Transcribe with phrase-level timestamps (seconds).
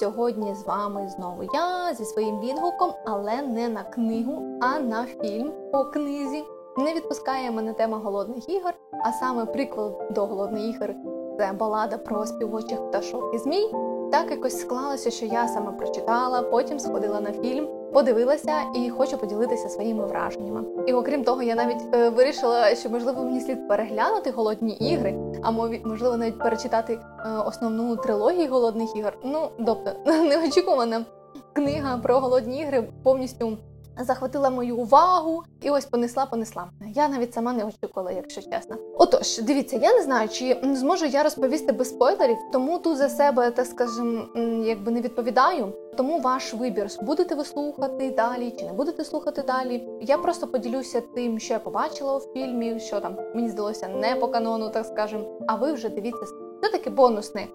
[0.00, 5.52] Сьогодні з вами знову я зі своїм відгуком, але не на книгу, а на фільм
[5.72, 6.44] по книзі.
[6.76, 8.74] Не відпускає мене тема голодних ігор,
[9.04, 10.94] а саме приквел до голодних ігор
[11.38, 13.74] це балада про співочих пташок і змій.
[14.12, 19.68] Так якось склалося, що я саме прочитала, потім сходила на фільм, подивилася і хочу поділитися
[19.68, 20.64] своїми враженнями.
[20.86, 25.50] І окрім того, я навіть е, вирішила, що можливо мені слід переглянути голодні ігри, а
[25.84, 26.98] можливо навіть перечитати
[27.46, 29.18] основну трилогію голодних ігор.
[29.24, 31.04] Ну, тобто неочікувана
[31.52, 33.58] книга про голодні ігри повністю
[34.04, 36.70] захватила мою увагу і ось понесла, понесла.
[36.94, 38.76] Я навіть сама не очікувала, якщо чесно.
[38.98, 43.50] Отож, дивіться, я не знаю, чи зможу я розповісти без спойлерів, тому тут за себе,
[43.50, 44.28] так скажем,
[44.66, 45.72] якби не відповідаю.
[45.96, 49.88] Тому ваш вибір будете ви слухати далі чи не будете слухати далі.
[50.00, 54.28] Я просто поділюся тим, що я побачила у фільмі, що там мені здалося не по
[54.28, 55.24] канону, так скажем.
[55.48, 56.26] А ви вже дивіться
[56.62, 57.46] це таки бонусний,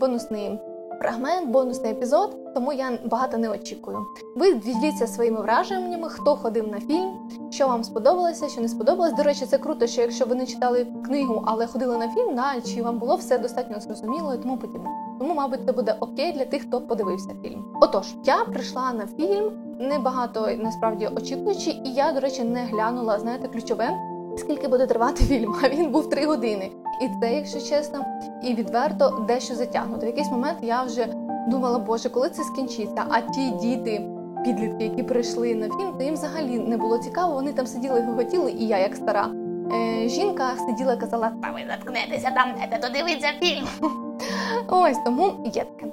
[0.00, 0.58] бонусний
[1.00, 3.98] фрагмент, бонусний епізод, тому я багато не очікую.
[4.36, 7.10] Ви діліться своїми враженнями, хто ходив на фільм,
[7.50, 9.12] що вам сподобалося, що не сподобалось.
[9.12, 12.60] До речі, це круто, що якщо ви не читали книгу, але ходили на фільм, да,
[12.60, 14.90] чи вам було все достатньо зрозуміло і тому подібне.
[15.18, 17.64] Тому, мабуть, це буде окей для тих, хто подивився фільм.
[17.80, 23.48] Отож, я прийшла на фільм небагато насправді очікуючи, і я, до речі, не глянула, знаєте,
[23.48, 23.90] ключове.
[24.36, 25.54] Скільки буде тривати фільм?
[25.62, 26.70] А він був три години.
[27.00, 28.04] І це, якщо чесно,
[28.42, 30.06] і відверто дещо затягнуто.
[30.06, 31.06] В якийсь момент я вже
[31.48, 33.04] думала, боже, коли це скінчиться?
[33.08, 34.10] А ті діти,
[34.44, 37.34] підлітки, які прийшли на фільм, то їм взагалі не було цікаво.
[37.34, 39.28] Вони там сиділи, гоготіли, і я, як стара
[39.72, 43.64] е, жінка, сиділа, і казала: Та ви заткнетеся там, не додивиться фільм.
[44.68, 45.92] Ось тому є таке.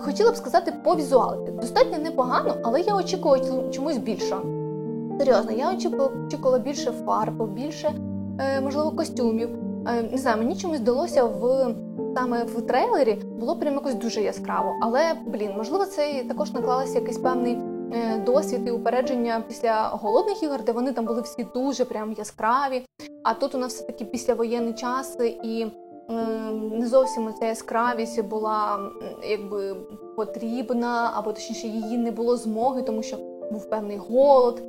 [0.00, 1.52] Хотіла б сказати по візуалці.
[1.52, 4.42] Достатньо непогано, але я очікувала чомусь більшого.
[5.18, 7.92] Серйозно, я очікувала більше фарб, більше,
[8.38, 9.71] е, можливо, костюмів.
[9.86, 11.74] Е, не знаю, мені чомусь здалося в
[12.16, 14.74] саме в трейлері було прям якось дуже яскраво.
[14.80, 17.58] Але блін, можливо, це також наклалося якийсь певний
[17.92, 22.86] е, досвід і упередження після голодних ігор, де вони там були всі дуже прям яскраві.
[23.24, 25.66] А тут у нас все таки післявоєнний час і.
[26.72, 28.78] Не зовсім ця яскравість була
[29.30, 29.76] якби
[30.16, 33.16] потрібна, або точніше її не було змоги, тому що
[33.52, 34.62] був певний голод,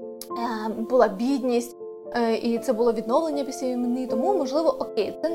[0.90, 1.78] була бідність.
[2.16, 5.30] Е, і це було відновлення після війни, тому можливо окей, це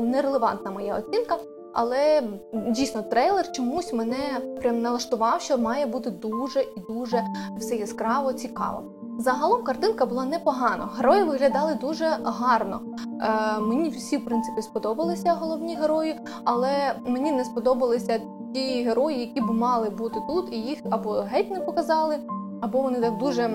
[0.00, 1.36] нерелевантна моя оцінка.
[1.72, 7.24] Але дійсно трейлер чомусь мене прям налаштував, що має бути дуже і дуже
[7.58, 8.82] все яскраво цікаво.
[9.18, 12.80] Загалом картинка була непогана, герої виглядали дуже гарно.
[13.22, 18.20] Е, Мені всі в принципі сподобалися головні герої, але мені не сподобалися
[18.54, 22.18] ті герої, які б мали бути тут, і їх або геть не показали,
[22.60, 23.50] або вони так дуже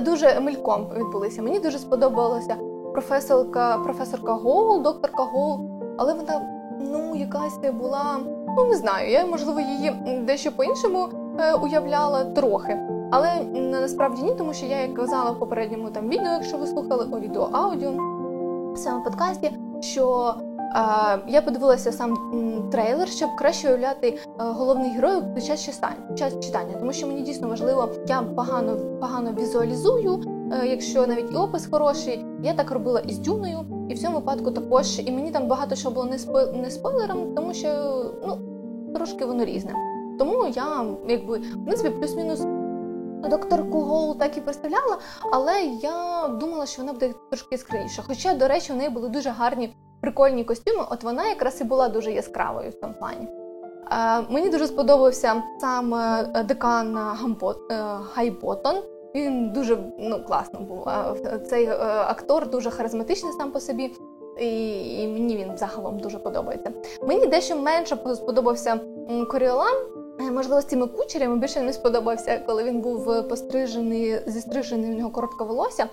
[0.00, 1.42] дуже мельком відбулися.
[1.42, 2.56] Мені дуже сподобалася
[2.92, 5.60] професорка професорка Гоул, докторка Гоул,
[5.96, 6.40] але вона
[6.80, 8.18] ну якась була,
[8.56, 9.92] ну не знаю, я можливо її
[10.26, 12.78] дещо по-іншому е, уявляла трохи.
[13.10, 17.06] Але насправді ні, тому що я як казала в попередньому там відео, якщо ви слухали
[17.12, 17.92] о відео аудіо
[18.74, 20.34] в подкасті, що
[21.28, 22.16] я подивилася сам
[22.72, 27.88] трейлер, щоб краще уявляти е, головних героїв під час читання, тому що мені дійсно важливо,
[28.06, 30.22] я погано погано візуалізую.
[30.52, 33.58] Е, якщо навіть і опис хороший, я так робила і з дюною,
[33.88, 34.98] і в цьому випадку також.
[34.98, 36.52] І мені там багато що було не спой...
[36.52, 37.68] не спойлером, тому що
[38.26, 38.38] ну
[38.94, 39.72] трошки воно різне.
[40.18, 42.40] Тому я якби в принципі плюс-мінус.
[43.30, 44.98] Докторку Гоул так і представляла,
[45.32, 48.02] але я думала, що вона буде трошки яскравіша.
[48.06, 51.88] Хоча, до речі, у неї були дуже гарні прикольні костюми, от вона якраз і була
[51.88, 53.28] дуже яскравою в цьому плані.
[53.92, 57.74] Е, Мені дуже сподобався сам е, декан Гамбот, е,
[58.14, 58.76] Гайботон.
[59.14, 60.88] Він дуже ну, класно був.
[61.46, 63.90] Цей е, актор дуже харизматичний сам по собі,
[64.40, 66.72] і, і мені він загалом дуже подобається.
[67.02, 68.80] Мені дещо менше сподобався
[69.30, 69.74] Коріолан.
[70.20, 75.10] Е, можливо, з цими кучерями більше не сподобався, коли він був пострижений, зістрижений в нього
[75.10, 75.82] коротке волосся.
[75.82, 75.88] Е,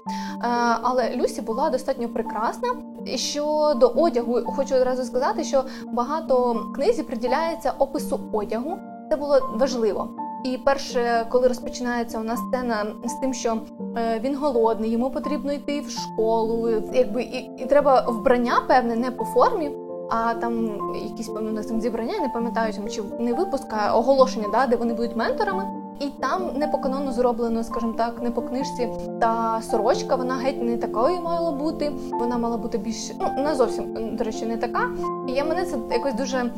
[0.81, 2.67] але Люсі була достатньо прекрасна.
[3.15, 8.77] Щодо одягу, хочу одразу сказати, що багато книзі приділяється опису одягу.
[9.09, 10.09] Це було важливо.
[10.45, 13.57] І перше, коли розпочинається у нас сцена з тим, що
[13.97, 19.11] е, він голодний, йому потрібно йти в школу, якби і, і треба вбрання певне не
[19.11, 19.71] по формі
[20.09, 24.75] а там якісь певно там зібрання, не пам'ятаю чи не випуск, а оголошення, да, де
[24.75, 25.65] вони будуть менторами.
[25.99, 28.89] І там не по канону зроблено, скажімо так, не по книжці.
[29.21, 31.91] Та сорочка вона геть не такою мала бути.
[32.11, 34.89] Вона мала бути більш ну не зовсім до речі, не така.
[35.27, 36.51] І я мене це якось дуже.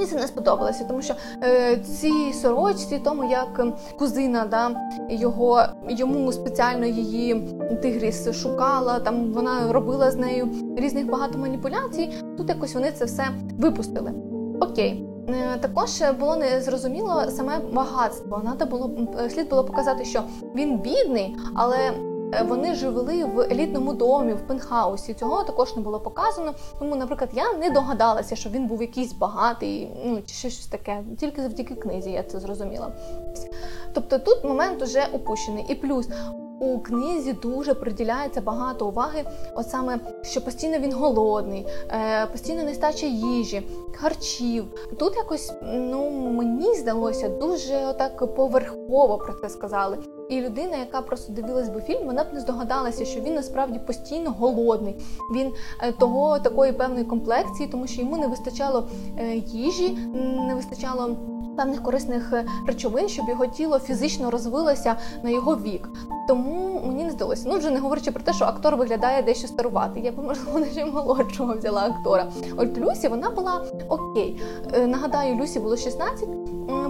[0.00, 3.66] Мені це не сподобалося, тому що е, ці сорочці, тому як
[3.98, 4.70] кузина да,
[5.10, 7.48] його йому спеціально її
[7.82, 12.12] тигріс шукала, там вона робила з нею різних багато маніпуляцій.
[12.36, 13.24] Тут якось вони це все
[13.58, 14.12] випустили.
[14.60, 15.06] Окей.
[15.28, 18.42] Е, також було незрозуміло саме багатство.
[18.44, 18.90] Надо було
[19.28, 20.22] слід було показати, що
[20.54, 22.09] він бідний, але е,
[22.48, 25.14] вони живели в елітному домі, в пентхаусі.
[25.14, 26.54] Цього також не було показано.
[26.78, 31.02] Тому, наприклад, я не догадалася, що він був якийсь багатий, ну чи щось таке.
[31.18, 32.92] Тільки завдяки книзі я це зрозуміла.
[33.92, 35.64] Тобто тут момент уже упущений.
[35.68, 36.08] І плюс
[36.60, 39.24] у книзі дуже приділяється багато уваги,
[39.54, 43.62] от саме що постійно він голодний, е, постійно нестача їжі,
[43.94, 44.64] харчів.
[44.98, 49.98] Тут якось ну мені здалося дуже отак поверхово про це сказали.
[50.30, 54.30] І людина, яка просто дивилась би фільм, вона б не здогадалася, що він насправді постійно
[54.30, 54.96] голодний.
[55.34, 58.88] Він е, того такої певної комплекції, тому що йому не вистачало
[59.18, 59.98] е, їжі,
[60.46, 61.16] не вистачало
[61.56, 65.88] певних корисних е, речовин, щоб його тіло фізично розвилося на його вік.
[66.28, 67.44] Тому мені не здалося.
[67.48, 70.00] Ну вже не говорячи про те, що актор виглядає дещо старувати.
[70.00, 72.26] Я б можливо не молодшого взяла актора.
[72.56, 74.40] От Люсі вона була окей.
[74.86, 76.28] Нагадаю, Люсі було 16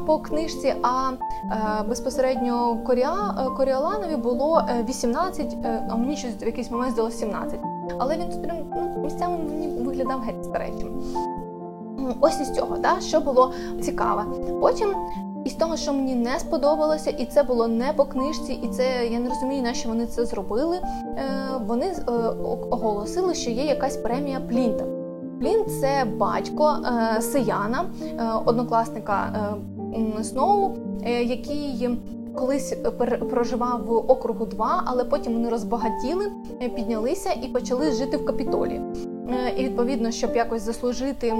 [0.06, 5.56] по книжці, а е, безпосередньо Коріа, Коріоланові було 18,
[5.88, 7.60] а мені щось в якийсь момент здалося 17.
[7.98, 11.02] Але він тут ну, місцями мені виглядав геть старечим.
[12.20, 14.24] Ось із цього, да, що було цікаве.
[14.60, 14.94] Потім.
[15.44, 19.18] Із того, що мені не сподобалося, і це було не по книжці, і це я
[19.18, 20.76] не розумію, на що вони це зробили.
[20.76, 22.12] Е, вони е,
[22.70, 24.99] оголосили, що є якась премія Плінта.
[25.40, 27.90] Плінт це батько е, Сияна,
[28.44, 29.54] однокласника
[30.22, 30.76] Сноу,
[31.06, 31.88] який
[32.34, 32.74] колись
[33.30, 38.80] проживав в округу 2, але потім вони розбагатіли, піднялися і почали жити в капітолі.
[39.56, 41.34] І відповідно, щоб якось заслужити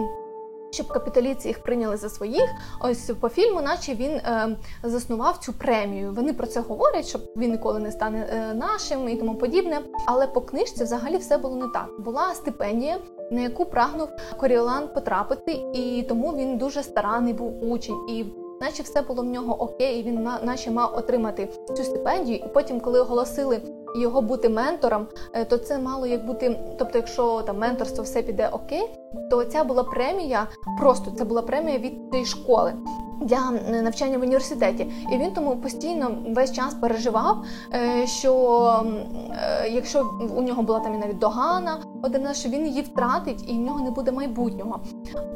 [0.71, 2.51] щоб капіталіці їх прийняли за своїх.
[2.81, 6.13] Ось по фільму, наче він е, заснував цю премію.
[6.13, 9.81] Вони про це говорять, що він ніколи не стане е, нашим і тому подібне.
[10.07, 11.91] Але по книжці взагалі все було не так.
[11.99, 12.99] Була стипендія,
[13.31, 17.97] на яку прагнув Коріолан потрапити, і тому він дуже старанний був учень.
[18.09, 18.25] І
[18.61, 22.37] наче все було в нього окей, і він наче мав отримати цю стипендію.
[22.39, 23.61] І потім, коли оголосили
[23.97, 26.61] його бути ментором, е, то це мало як бути.
[26.79, 28.91] Тобто, якщо там менторство все піде окей,
[29.31, 30.47] то ця була премія,
[30.79, 32.73] просто це була премія від цієї школи.
[33.21, 33.51] Для
[33.83, 37.45] навчання в університеті, і він тому постійно весь час переживав,
[37.75, 38.85] е, що
[39.33, 43.53] е, якщо у нього була там і навіть догана, один що він її втратить і
[43.53, 44.81] в нього не буде майбутнього.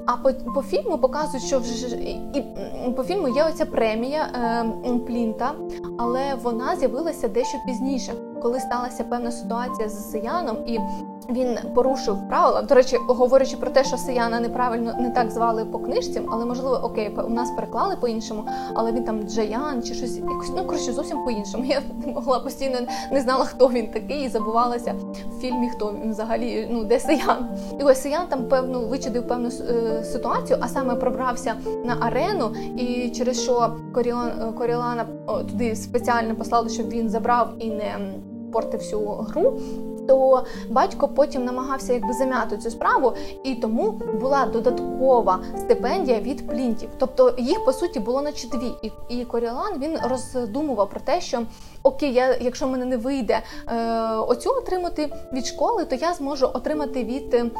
[0.07, 2.45] А по по фільму показують, що вже і
[2.97, 4.29] по фільму є оця премія
[4.85, 5.53] е, Плінта,
[5.99, 8.13] але вона з'явилася дещо пізніше
[8.45, 10.81] коли сталася певна ситуація з Сияном, і
[11.31, 12.63] він порушив правила.
[12.63, 16.81] До речі, говорячи про те, що Сияна неправильно не так звали по книжці, але можливо,
[16.83, 18.45] окей, у нас переклали по-іншому,
[18.75, 21.65] але він там Джаян чи щось якось ну коротше зовсім по-іншому.
[21.69, 22.79] Я могла постійно
[23.13, 24.95] не знала, хто він такий, і забувалася
[25.37, 27.49] в фільмі, хто він взагалі ну де Сиян.
[27.81, 31.55] І ось Сиян там певну вичудив певну е, ситуацію, а саме пробрався
[31.85, 37.99] на арену, і через що Коріон Корілана туди спеціально послали, щоб він забрав і не
[38.53, 39.59] портив всю гру.
[40.09, 43.13] То батько потім намагався якби зам'яти цю справу,
[43.45, 46.89] і тому була додаткова стипендія від плінтів.
[46.99, 48.73] Тобто їх по суті було наче дві.
[48.83, 51.43] І і Коріалан він роздумував про те, що
[51.83, 57.05] окей, я, якщо мене не вийде е, оцю отримати від школи, то я зможу отримати
[57.05, 57.51] від е,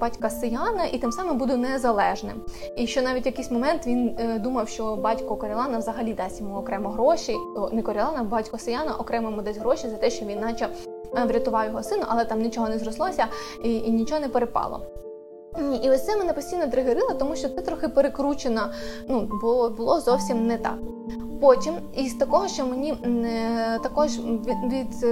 [0.00, 2.42] батька Сияна і тим самим буду незалежним.
[2.76, 6.88] І що навіть якийсь момент він е, думав, що батько Корілана взагалі дасть йому окремо
[6.88, 7.36] гроші,
[7.72, 10.68] не Корілана, а батько Сияна окремо йому дасть гроші за те, що він, наче,
[11.24, 13.26] врятував його сина, але там нічого не зрослося
[13.62, 14.80] і, і нічого не перепало.
[15.82, 18.60] І ось це мене постійно тригерило, тому що це трохи перекручено,
[19.08, 20.78] ну було було зовсім не так.
[21.40, 24.10] Потім, із такого, що мені е, також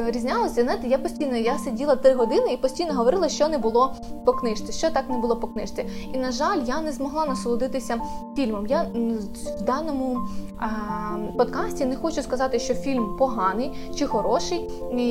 [0.07, 4.33] відрізнялося, знаєте, я постійно я сиділа три години і постійно говорила, що не було по
[4.33, 5.87] книжці, що так не було по книжці.
[6.15, 8.01] І на жаль, я не змогла насолодитися
[8.37, 8.67] фільмом.
[8.67, 8.87] Я
[9.59, 10.19] в даному
[10.59, 10.67] а,
[11.39, 14.71] подкасті не хочу сказати, що фільм поганий чи хороший.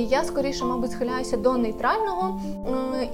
[0.09, 2.39] Я скоріше, мабуть, схиляюся до нейтрального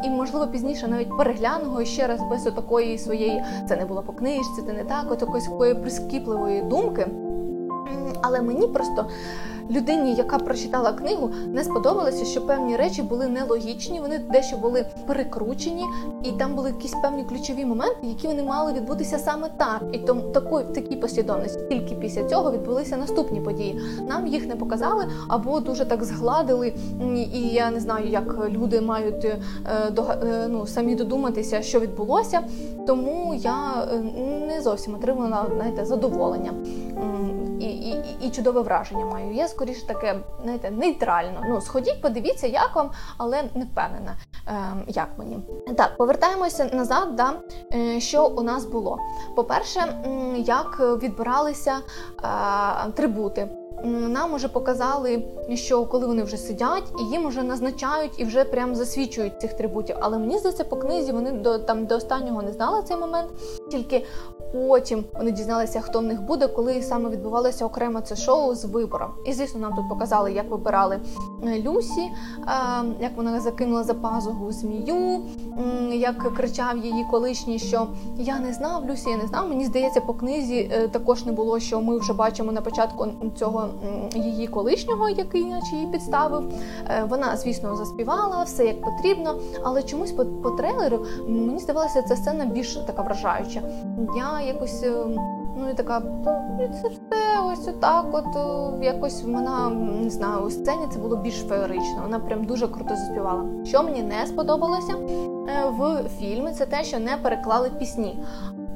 [0.03, 4.61] і, можливо, пізніше навіть перегляну ще раз без такої своєї це не було по книжці,
[4.67, 7.07] це не так, от такої прискіпливої думки.
[8.21, 9.05] Але мені просто
[9.69, 15.85] людині, яка прочитала книгу, не сподобалося, що певні речі були нелогічні, вони дещо були перекручені,
[16.23, 19.83] і там були якісь певні ключові моменти, які вони мали відбутися саме так.
[19.91, 21.59] І тому такої в такій послідовності.
[21.69, 23.81] Тільки після цього відбулися наступні події.
[24.07, 26.73] Нам їх не показали або дуже так згладили.
[27.33, 32.41] І я не знаю, як люди мають е, е, ну, самі додуматися, що відбулося.
[32.87, 33.99] Тому я е,
[34.47, 36.51] не зовсім отримала знаєте, задоволення
[37.59, 39.33] і і, і чудове враження маю.
[39.33, 41.43] Я скоріше таке знаєте, нейтрально.
[41.49, 44.15] Ну, сходіть, подивіться, як вам, але не впевнена,
[44.47, 44.53] е,
[44.87, 45.39] як мені.
[45.77, 47.33] Так, повертаємося назад, да,
[47.73, 48.97] е, що у нас було.
[49.35, 49.79] По-перше,
[50.37, 53.49] як відбиралися е, трибути
[53.83, 58.75] нам уже показали, що коли вони вже сидять, і їм вже назначають і вже прям
[58.75, 59.95] засвідчують цих трибутів.
[59.99, 63.29] Але мені здається, по книзі вони до там до останнього не знали цей момент,
[63.69, 64.05] тільки
[64.53, 69.09] потім вони дізналися, хто в них буде, коли саме відбувалося окремо це шоу з вибором.
[69.25, 70.99] І звісно, нам тут показали, як вибирали
[71.43, 72.11] е, Люсі,
[72.99, 75.19] як вона закинула за пазуху змію,
[75.93, 79.49] як кричав її колишній, що я не знав Люсі, я не знав.
[79.49, 83.07] Мені здається, по книзі е, також не було, що ми вже бачимо на початку
[83.39, 83.67] цього
[84.15, 86.43] її колишнього, який наче її підставив.
[86.89, 92.15] Е, вона, звісно, заспівала все як потрібно, але чомусь по, по трейлеру мені здавалося, ця
[92.15, 93.58] сцена більш така вражаюча.
[94.17, 94.93] Я якось е,
[95.57, 96.01] ну і така
[96.81, 98.05] це все ось отак.
[98.11, 99.69] От е, якось вона
[100.03, 101.99] не знаю, у сцені це було більш феєрично.
[102.03, 103.45] Вона прям дуже круто заспівала.
[103.65, 104.95] Що мені не сподобалося
[105.77, 108.23] в фільмі, це те, що не переклали пісні.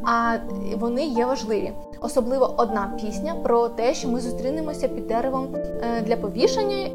[0.05, 0.37] А
[0.79, 1.73] вони є важливі
[2.03, 6.89] особливо одна пісня про те, що ми зустрінемося під деревом е, для повішання.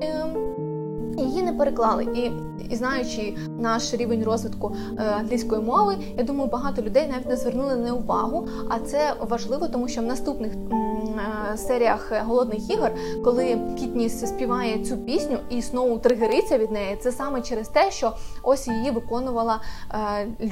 [1.19, 2.33] Е, її не переклали, і
[2.71, 7.77] і знаючи наш рівень розвитку е, англійської мови, я думаю, багато людей навіть не звернули
[7.77, 8.49] на увагу.
[8.69, 10.53] А це важливо, тому що в наступних
[11.57, 12.91] серіях голодних ігор,
[13.25, 18.13] коли Кітніс співає цю пісню і Сноу тригериться від неї, це саме через те, що
[18.43, 19.61] ось її виконувала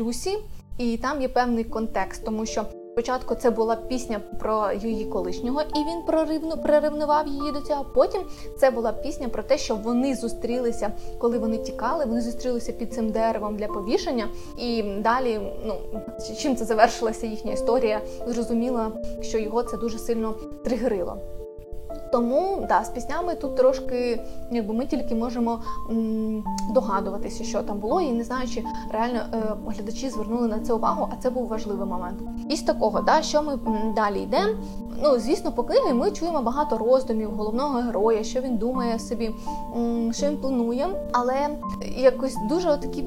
[0.01, 0.39] Люсі,
[0.79, 2.65] і там є певний контекст, тому що
[2.99, 7.87] Спочатку це була пісня про її колишнього, і він проривну приривнував її до цього.
[7.95, 8.23] Потім
[8.59, 12.05] це була пісня про те, що вони зустрілися, коли вони тікали.
[12.05, 14.29] Вони зустрілися під цим деревом для повішення.
[14.59, 15.75] І далі, ну
[16.39, 20.35] чим це завершилася їхня історія, зрозуміла, що його це дуже сильно
[20.65, 21.36] тригерило.
[22.13, 25.61] Тому да, з піснями тут трошки, якби ми тільки можемо
[25.91, 30.73] м, догадуватися, що там було, і не знаю, чи реально е, глядачі звернули на це
[30.73, 32.19] увагу, а це був важливий момент.
[32.49, 34.53] І з такого, да, що ми м, далі йдемо.
[35.03, 39.31] Ну, звісно, по книгі ми чуємо багато роздумів головного героя, що він думає собі,
[39.77, 41.49] м, що він планує, але
[41.99, 43.05] якось дуже такі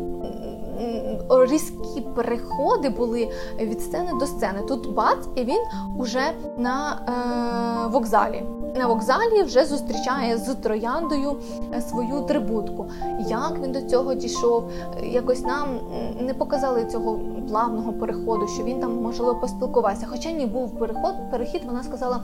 [1.29, 4.59] різкі переходи були від сцени до сцени.
[4.67, 5.59] Тут бац, і він
[5.97, 6.21] уже
[6.57, 6.99] на
[7.87, 8.43] е, вокзалі
[8.75, 11.35] на вокзалі вже зустрічає з трояндою
[11.73, 12.85] е, свою трибутку.
[13.27, 14.63] Як він до цього дійшов?
[15.03, 15.79] Якось нам
[16.19, 17.19] не показали цього
[17.49, 20.05] плавного переходу, що він там можливо поспілкувався.
[20.09, 21.61] Хоча ні був переход, перехід.
[21.65, 22.23] Вона сказала,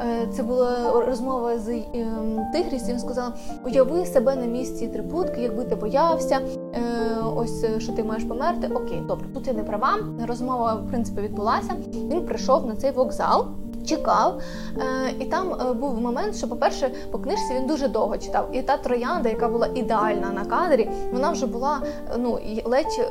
[0.00, 2.88] е, це була розмова з ем, Тигріс.
[2.88, 3.32] Він сказала:
[3.66, 6.40] уяви себе на місці трибутки, якби ти боявся.
[6.74, 8.70] Е, ось що ти маєш померти.
[8.74, 9.98] Окей, добре, тут я не права.
[10.28, 11.72] Розмова в принципі відбулася.
[11.94, 13.46] Він прийшов на цей вокзал
[13.86, 14.40] чекав.
[14.78, 18.48] Е, І там е, був момент, що, по-перше, по книжці він дуже довго читав.
[18.52, 21.80] І та троянда, яка була ідеальна на кадрі, вона вже була
[22.18, 23.04] ну ледь е,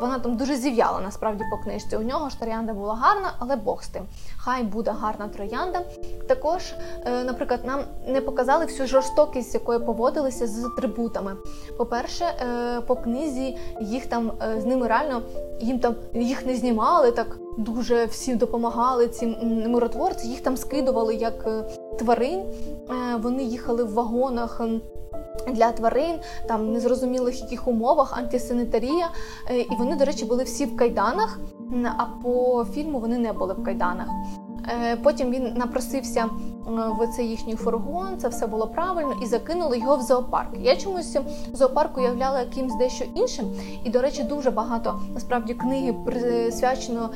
[0.00, 1.96] вона там дуже зів'яла насправді по книжці.
[1.96, 4.02] У нього ж троянда була гарна, але Бог з тим.
[4.36, 5.80] Хай буде гарна троянда.
[6.26, 6.74] Також,
[7.04, 11.36] е, наприклад, нам не показали всю жорстокість, якою поводилися з трибутами.
[11.76, 15.22] По-перше, е, по книзі їх там е, з ними реально
[15.60, 19.26] їм там їх не знімали так дуже всім допомагали ці
[19.66, 20.28] миротворці.
[20.28, 21.48] Їх там скидували як
[21.98, 22.42] тварин.
[23.18, 24.60] Вони їхали в вагонах.
[25.48, 26.14] Для тварин,
[26.48, 29.08] там незрозумілих яких умовах, антисанітарія.
[29.50, 31.38] І вони, до речі, були всі в кайданах,
[31.84, 34.08] а по фільму вони не були в кайданах.
[35.02, 36.30] Потім він напросився
[37.00, 40.48] в цей їхній фургон, це все було правильно, і закинули його в зоопарк.
[40.60, 41.18] Я чомусь
[41.52, 43.46] зоопарк уявляла якимсь дещо іншим.
[43.84, 47.10] І, до речі, дуже багато насправді книги присвячено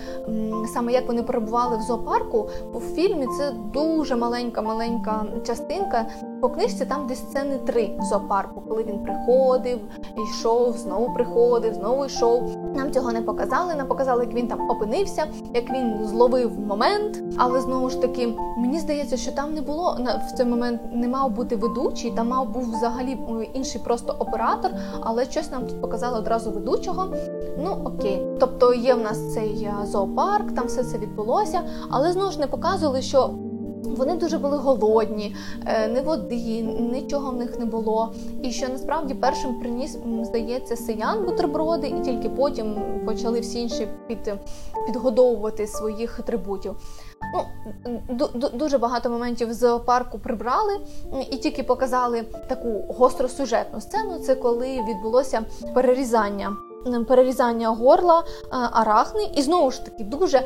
[0.75, 2.49] саме як вони перебували в зоопарку.
[2.75, 6.07] У фільмі це дуже маленька, маленька частинка.
[6.41, 9.79] По книжці там десь сцени три в зоопарку, коли він приходив,
[10.17, 12.57] йшов, знову приходив, знову йшов.
[12.75, 13.75] Нам цього не показали.
[13.75, 17.23] Нам показали, як він там опинився, як він зловив момент.
[17.37, 21.31] Але знову ж таки, мені здається, що там не було в цей момент, не мав
[21.31, 23.19] бути ведучий, там мав був взагалі
[23.55, 27.15] інший просто оператор, але щось нам тут показали одразу ведучого.
[27.59, 32.33] Ну окей, тобто є в нас цей е, зоопарк, там все це відбулося, але знову
[32.33, 33.31] ж не показували, що
[33.97, 36.63] Вони дуже були голодні, е, ні води,
[36.93, 38.15] нічого в них не було.
[38.43, 42.77] І що насправді першим приніс, здається, сиян бутерброди, і тільки потім
[43.07, 44.35] почали всі інші під,
[44.87, 46.77] підгодовувати своїх атрибутів.
[47.35, 50.81] Ну, Дуже багато моментів з зоопарку прибрали
[51.31, 54.19] і тільки показали таку гостросюжетну сцену.
[54.19, 56.57] Це коли відбулося перерізання
[57.09, 60.43] перерізання горла е, арахни, і знову ж таки дуже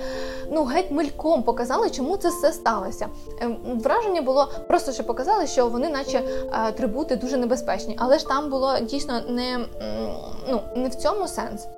[0.50, 3.09] ну геть мельком показали, чому це все сталося.
[3.40, 8.26] Ем, враження було просто, що показали, що вони, наче е, атрибути, дуже небезпечні, але ж
[8.26, 9.66] там було дійсно не
[10.50, 11.68] ну не в цьому сенс.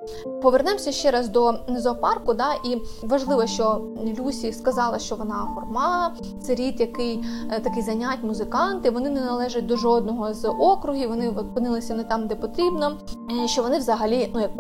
[0.43, 2.35] Повернемося ще раз до зоопарку.
[2.35, 3.81] Да, і важливо, що
[4.19, 8.91] Люсі сказала, що вона гурма, це рід, який е, такий занять музиканти.
[8.91, 11.09] Вони не належать до жодного з округів.
[11.09, 12.99] Вони опинилися не там, де потрібно.
[13.47, 14.52] Що вони взагалі ну якби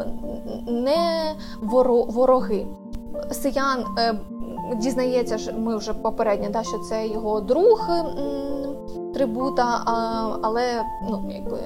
[0.66, 2.66] не вороги.
[3.30, 4.14] Сиян е,
[4.76, 7.90] дізнається, що ми вже попередньо, да, що це його друг
[9.14, 9.82] трибута,
[10.42, 11.58] але ну якби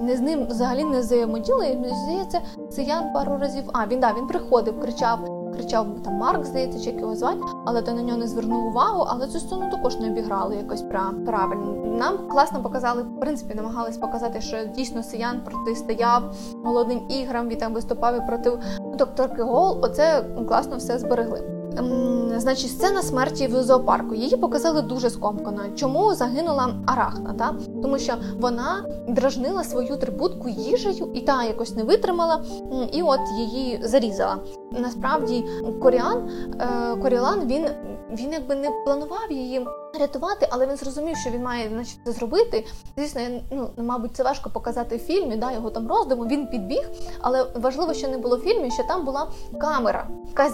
[0.00, 1.78] не з ним взагалі не взаємоділи.
[1.80, 3.64] Мені здається, Сиян пару разів.
[3.72, 5.18] А він да він приходив, кричав,
[5.60, 9.06] кричав там Марк, здається, чи як його звати, але ти на нього не звернув увагу.
[9.08, 10.82] Але цю сцену також не обіграли якось
[11.26, 11.86] правильно.
[11.98, 16.22] Нам класно показали, в принципі, намагались показати, що дійсно Сиян протистояв
[16.64, 17.48] молодим іграм.
[17.48, 18.58] Він там виступав і проти
[18.98, 19.78] докторки Гол.
[19.82, 21.59] Оце класно все зберегли.
[21.78, 24.14] Ем, значить, сцена смерті в зоопарку.
[24.14, 25.60] Її показали дуже скомкано.
[25.76, 27.32] Чому загинула Арахна?
[27.32, 27.54] Та?
[27.82, 32.44] Тому що вона дражнила свою трибутку їжею, і та якось не витримала,
[32.92, 34.36] і от її зарізала.
[34.72, 35.44] Насправді,
[35.82, 37.66] Коріан е, Корілан він
[38.12, 39.66] він якби не планував її
[39.98, 42.66] рятувати, але він зрозумів, що він має значить, це зробити.
[42.96, 43.20] Звісно,
[43.50, 46.26] ну мабуть, це важко показати в фільмі, да, його там роздуму.
[46.26, 49.30] Він підбіг, але важливо, що не було в фільмі, що там була
[49.60, 50.50] камера, яка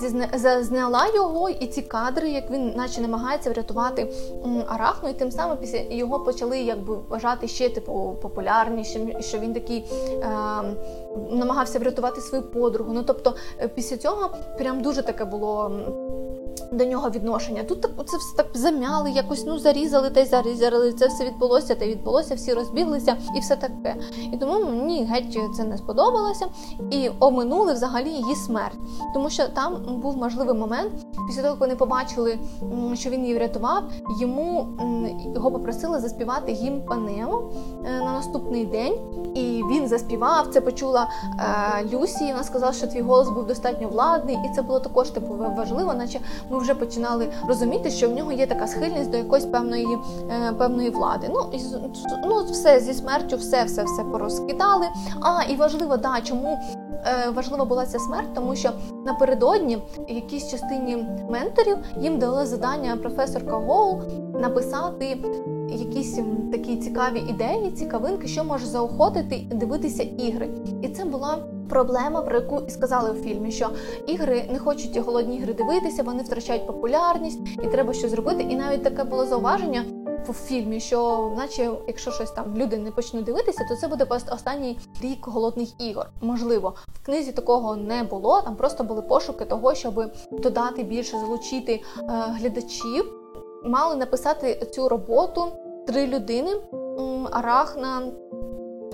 [0.63, 4.13] зняла його, і ці кадри, як він, наче, намагається врятувати
[4.69, 9.85] арахну, і тим самим після його почали якби вважати ще типу популярнішим, що він такий
[10.13, 10.29] е,
[11.31, 12.93] намагався врятувати свою подругу.
[12.93, 15.73] Ну тобто, е, після цього прям дуже таке було
[16.73, 17.65] до нього відношення.
[17.65, 20.93] Тут так це все так замяли, якось ну зарізали та й зарізали.
[20.93, 23.97] Це все відбулося, та й відбулося, всі розбіглися і все таке.
[24.33, 26.47] І тому мені геть це не сподобалося
[26.91, 28.79] і оминули взагалі її смерть,
[29.15, 31.06] тому що там був можливий момент.
[31.27, 32.39] Після того, як вони побачили,
[32.95, 33.83] що він її врятував,
[34.21, 34.67] йому
[35.35, 37.43] його попросили заспівати гімн Панео
[37.85, 38.95] е, на наступний день.
[39.35, 40.47] І він заспівав.
[40.47, 41.09] Це почула
[41.39, 42.25] е, Люсі.
[42.25, 46.21] Вона сказала, що твій голос був достатньо владний, і це було також типу важливо, наче
[46.51, 49.99] ми вже починали розуміти, що в нього є така схильність до якоїсь певної
[50.31, 51.31] е, певної влади.
[51.35, 51.61] Ну і
[52.25, 54.87] ну, все зі смертю, все все все порозкидали.
[55.21, 56.59] А і важливо, да, чому
[57.35, 58.71] важлива була ця смерть, тому що
[59.07, 59.79] напередодні
[60.09, 64.01] якійсь частині менторів їм дали завдання професорка Гоу
[64.41, 65.19] написати.
[65.71, 66.19] Якісь
[66.53, 70.49] такі цікаві ідеї, цікавинки, що може заохотити дивитися ігри,
[70.83, 73.71] і це була Проблема, про яку і сказали у фільмі, що
[74.07, 78.43] ігри не хочуть голодні ігри дивитися, вони втрачають популярність, і треба щось зробити.
[78.43, 79.85] І навіть таке було зауваження
[80.29, 84.35] в фільмі, що, наче, якщо щось там люди не почнуть дивитися, то це буде просто
[84.35, 86.07] останній рік голодних ігор.
[86.21, 88.43] Можливо, в книзі такого не було.
[88.43, 93.13] Там просто були пошуки того, щоб додати більше залучити е, глядачів.
[93.65, 95.47] Мали написати цю роботу
[95.87, 96.51] три людини:
[97.31, 98.03] Арахна.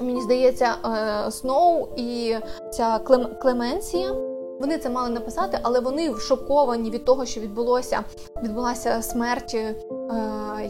[0.00, 2.37] Мені здається, е, Сноу і
[2.70, 2.98] ця
[3.42, 4.14] Клеменція.
[4.62, 8.00] Вони це мали написати, але вони шоковані від того, що відбулося.
[8.42, 9.74] Відбулася смерть е,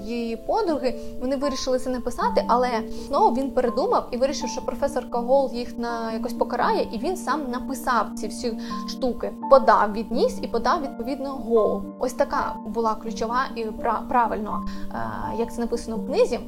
[0.04, 1.00] її подруги.
[1.20, 2.68] Вони вирішили це написати, але
[3.06, 7.50] знову він передумав і вирішив, що професор Кагол їх на якось покарає, і він сам
[7.50, 8.58] написав ці всі
[8.88, 11.82] штуки, подав відніс і подав відповідно гол.
[11.98, 13.64] Ось така була ключова і
[14.08, 14.98] правильно, е,
[15.38, 16.40] як це написано в книзі.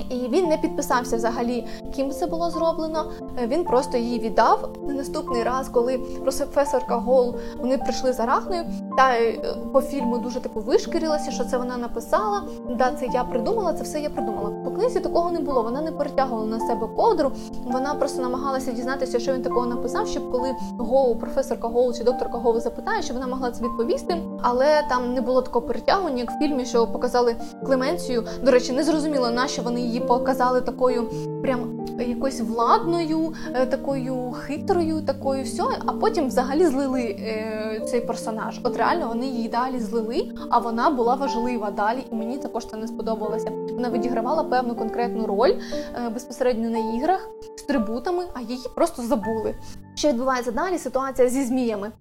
[0.00, 3.10] І він не підписався взагалі, ким це було зроблено.
[3.38, 4.68] Е, він просто її віддав.
[4.86, 8.64] На наступний раз, коли професорка Гол вони прийшли за Рахною,
[8.96, 12.42] та е, по фільму дуже типу вишкірилася, що це вона написала.
[12.78, 14.50] Да, це я придумала, це все я придумала.
[14.74, 15.62] Книзі такого не було.
[15.62, 17.32] Вона не перетягувала на себе ковдру.
[17.64, 22.38] Вона просто намагалася дізнатися, що він такого написав, щоб коли Гоу, професорка Гоу чи докторка
[22.38, 24.16] Гоу запитає, щоб вона могла це відповісти.
[24.42, 28.24] Але там не було такого перетягування, як в фільмі, що показали Клеменцію.
[28.42, 31.04] До речі, не зрозуміло, на що вони її показали такою
[31.44, 38.60] прям якоюсь владною, е, такою хитрою, такою все, а потім взагалі злили е, цей персонаж.
[38.62, 42.76] От реально вони її далі злили, а вона була важлива далі, і мені також це
[42.76, 43.50] не сподобалося.
[43.50, 45.54] Вона відігравала певну конкретну роль
[45.94, 49.54] е, безпосередньо на іграх з трибутами, а її просто забули.
[49.94, 50.78] Що відбувається далі?
[50.78, 51.92] Ситуація зі зміями.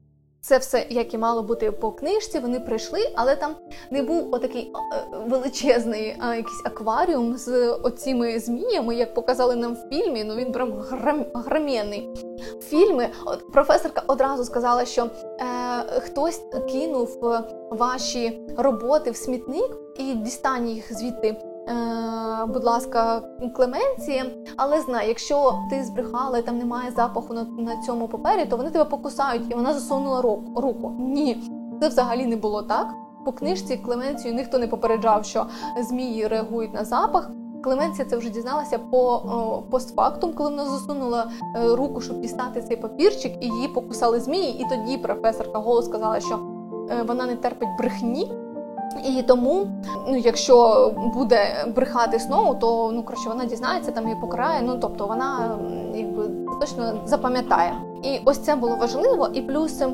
[0.44, 2.40] Це все, як і мало бути по книжці.
[2.40, 3.56] Вони прийшли, але там
[3.92, 9.90] не був отакий е, величезний а, якийсь акваріум з оціми зміями, як показали нам в
[9.90, 10.24] фільмі.
[10.24, 12.10] Ну він прям грам, громєнний.
[12.62, 15.10] Фільми от професорка одразу сказала, що е,
[16.00, 17.20] хтось кинув
[17.72, 21.53] ваші роботи в смітник і дістань їх звідти.
[21.68, 23.22] Е, будь ласка,
[23.56, 24.24] Клеменції,
[24.58, 28.70] але знай, якщо ти збрехала і там немає запаху на на цьому папері, то вони
[28.70, 30.22] тебе покусають, і вона засунула
[30.56, 30.96] руку.
[31.00, 31.44] Ні,
[31.82, 32.94] це взагалі не було так.
[33.26, 35.46] По книжці Клеменцію ніхто не попереджав, що
[35.82, 37.30] змії реагують на запах.
[37.64, 43.34] Клеменція це вже дізналася по постфактум, коли вона засунула е, руку, щоб дістати цей папірчик,
[43.42, 44.62] і її покусали змії.
[44.62, 46.40] І тоді професорка голос сказала, що
[46.90, 48.32] е, вона не терпить брехні.
[49.06, 49.68] І тому,
[50.08, 54.62] ну якщо буде брехати знову, то ну коротше, вона дізнається там і покарає.
[54.62, 55.58] Ну тобто вона
[55.96, 56.30] якби
[56.60, 57.74] точно запам'ятає.
[58.04, 59.30] І ось це було важливо.
[59.34, 59.90] І плюс е,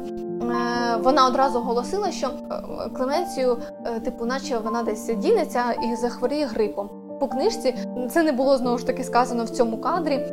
[1.04, 6.90] вона одразу оголосила, що е, Клеменцію, е, типу, наче вона десь дінеться і захворіє грипом.
[7.20, 7.76] По книжці
[8.12, 10.26] це не було знову ж таки сказано в цьому кадрі.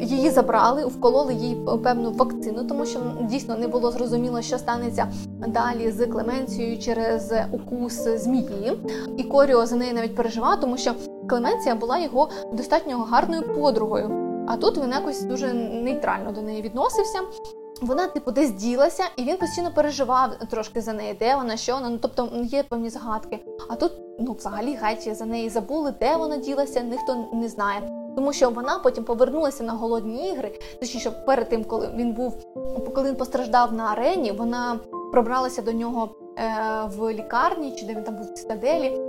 [0.00, 5.12] Її забрали, вкололи їй певну вакцину, тому що дійсно не було зрозуміло, що станеться
[5.48, 8.72] далі з Клеменцією через укус змії.
[9.16, 10.94] І Коріо за неї навіть переживав, тому що
[11.28, 14.10] Клеменція була його достатньо гарною подругою.
[14.48, 17.18] А тут він якось дуже нейтрально до неї відносився.
[17.82, 21.88] Вона, типу, десь ділася, і він постійно переживав трошки за неї, де вона, що вона.
[21.88, 23.44] Ну тобто є певні загадки.
[23.68, 28.03] А тут, ну, взагалі, геть за неї забули, де вона ділася, ніхто не знає.
[28.16, 30.60] Тому що вона потім повернулася на голодні ігри.
[30.80, 32.34] Точніше, перед тим, коли він був,
[32.94, 34.80] коли він постраждав на арені, вона
[35.12, 36.42] пробралася до нього е,
[36.96, 39.00] в лікарні, чи де він там був в цитаделі.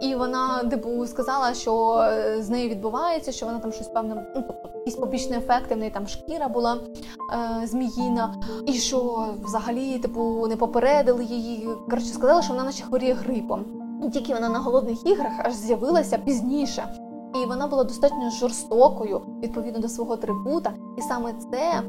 [0.00, 4.44] І вона типу, сказала, що е, з нею відбувається, що вона там щось певне, ну
[4.46, 6.78] тобто якісь побічні ефекти, в неї там шкіра була
[7.32, 8.34] е, зміїна,
[8.66, 11.68] і що взагалі типу не попередили її.
[11.90, 13.64] Коротше, сказали, що вона наче хворіє грипом.
[14.06, 16.88] І тільки вона на голодних іграх аж з'явилася пізніше.
[17.34, 21.82] І вона була достатньо жорстокою відповідно до свого трибута, і саме це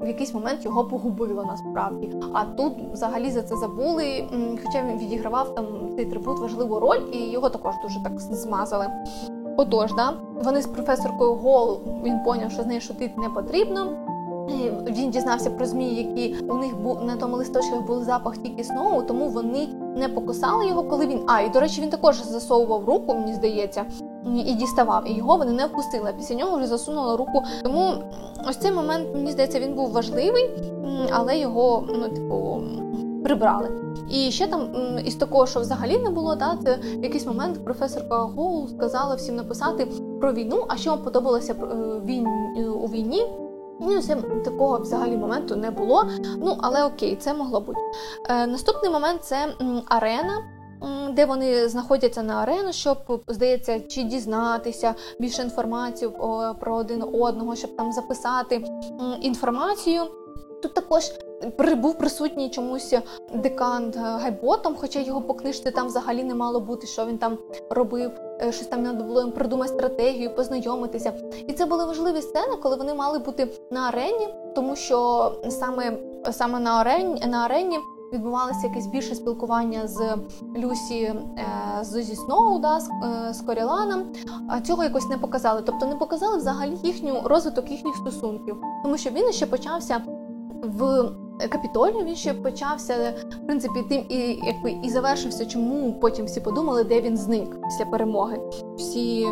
[0.00, 2.12] в якийсь момент його погубило насправді.
[2.32, 4.28] А тут взагалі за це забули.
[4.64, 8.86] Хоча він відігравав там цей трибут важливу роль, і його також дуже так змазали.
[9.56, 10.12] Отож, да,
[10.44, 13.96] вони з професоркою Гол він поняв, що з нею шутити не потрібно.
[14.86, 19.02] Він дізнався про змії, які у них був на тому листочках був запах тільки сноу,
[19.02, 21.20] тому вони не покусали його, коли він.
[21.26, 23.84] А, і до речі, він також засовував руку, мені здається,
[24.46, 25.10] і діставав.
[25.10, 26.14] І його вони не впустили.
[26.18, 27.42] Після нього вже засунула руку.
[27.62, 27.92] Тому
[28.48, 30.50] ось цей момент, мені здається, він був важливий,
[31.10, 32.60] але його, ну, типу,
[33.24, 33.68] прибрали.
[34.10, 34.68] І ще там
[35.04, 39.36] із такого, що взагалі не було, да, це в якийсь момент професорка Гоул сказала всім
[39.36, 39.88] написати
[40.20, 41.54] про війну, а що вам подобалося
[42.58, 43.22] е, у війні.
[43.80, 46.04] Ну, це такого взагалі моменту не було.
[46.38, 47.78] Ну, але окей, це могло бути.
[48.28, 50.44] Е, Наступний момент це м, арена.
[51.12, 56.10] Де вони знаходяться на арену, щоб здається, чи дізнатися більше інформацію
[56.60, 58.64] про один одного, щоб там записати
[59.20, 60.02] інформацію.
[60.62, 61.04] Тут також
[61.76, 62.94] був присутній чомусь
[63.34, 67.38] декант Гайботом, хоча його по книжці там взагалі не мало бути, що він там
[67.70, 68.10] робив.
[68.42, 71.12] Е, щось там треба було їм придумати стратегію, познайомитися.
[71.46, 75.98] І це були важливі сцени, коли вони мали бути на арені, тому що саме
[76.30, 77.78] саме на арені на арені
[78.12, 80.16] відбувалося якесь більше спілкування з
[80.56, 81.24] Люсі е,
[81.80, 84.02] з зі Сноу, да, з, е, з Коріланом.
[84.48, 85.62] А цього якось не показали.
[85.66, 90.02] Тобто не показали взагалі їхню розвиток їхніх стосунків, тому що він ще почався
[90.62, 91.10] в.
[91.50, 96.84] Капітолію він ще почався в принципі тим і якби і завершився, чому потім всі подумали,
[96.84, 98.40] де він зник після перемоги.
[98.76, 99.26] Всі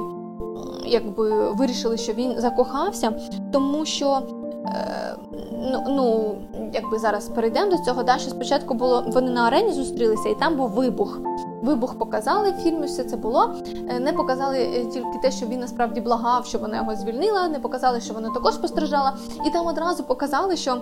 [0.87, 3.13] якби вирішили, що він закохався,
[3.53, 4.23] тому що
[4.67, 5.17] е,
[5.53, 6.35] ну, ну
[6.73, 8.03] якби зараз перейдемо до цього.
[8.03, 11.21] Да, що спочатку було вони на арені зустрілися, і там був вибух.
[11.63, 13.55] Вибух показали в фільмі, все це було.
[13.89, 17.49] Е, не показали е, тільки те, що він насправді благав, що вона його звільнила.
[17.49, 19.17] Не показали, що вона також постраждала.
[19.47, 20.77] І там одразу показали, що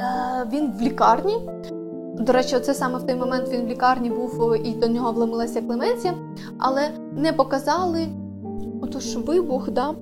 [0.00, 1.38] е, він в лікарні.
[2.14, 5.62] До речі, це саме в той момент він в лікарні був і до нього вломилася
[5.62, 6.14] Клеменція,
[6.58, 8.06] але не показали
[8.82, 9.94] отож вибух, да,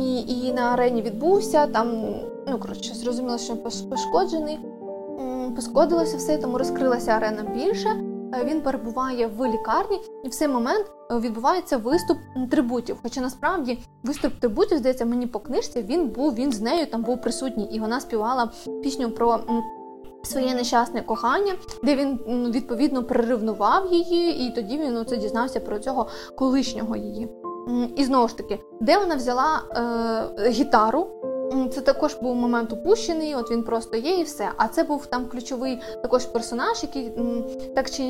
[0.00, 1.66] і і на арені відбувся.
[1.66, 1.88] Там,
[2.48, 3.56] ну коротше, зрозуміло, що
[3.90, 4.58] пошкоджений.
[5.56, 7.88] Пошкодилося все, тому розкрилася арена більше.
[8.34, 12.18] Е, він перебуває в лікарні, і в цей момент е, відбувається виступ
[12.50, 12.98] трибутів.
[13.02, 17.20] Хоча насправді виступ трибутів, здається, мені по книжці він був, він з нею там був
[17.20, 18.50] присутній, і вона співала
[18.82, 19.40] пісню про
[20.22, 22.18] своє нещасне кохання, де він
[22.50, 27.28] відповідно переревнував її, і тоді він оце дізнався про цього колишнього її.
[27.96, 29.62] І знову ж таки, де вона взяла
[30.38, 31.08] е, гітару,
[31.70, 33.34] це також був момент упущений.
[33.34, 34.48] От він просто є, і все.
[34.56, 37.12] А це був там ключовий також персонаж, який
[37.74, 38.02] так чи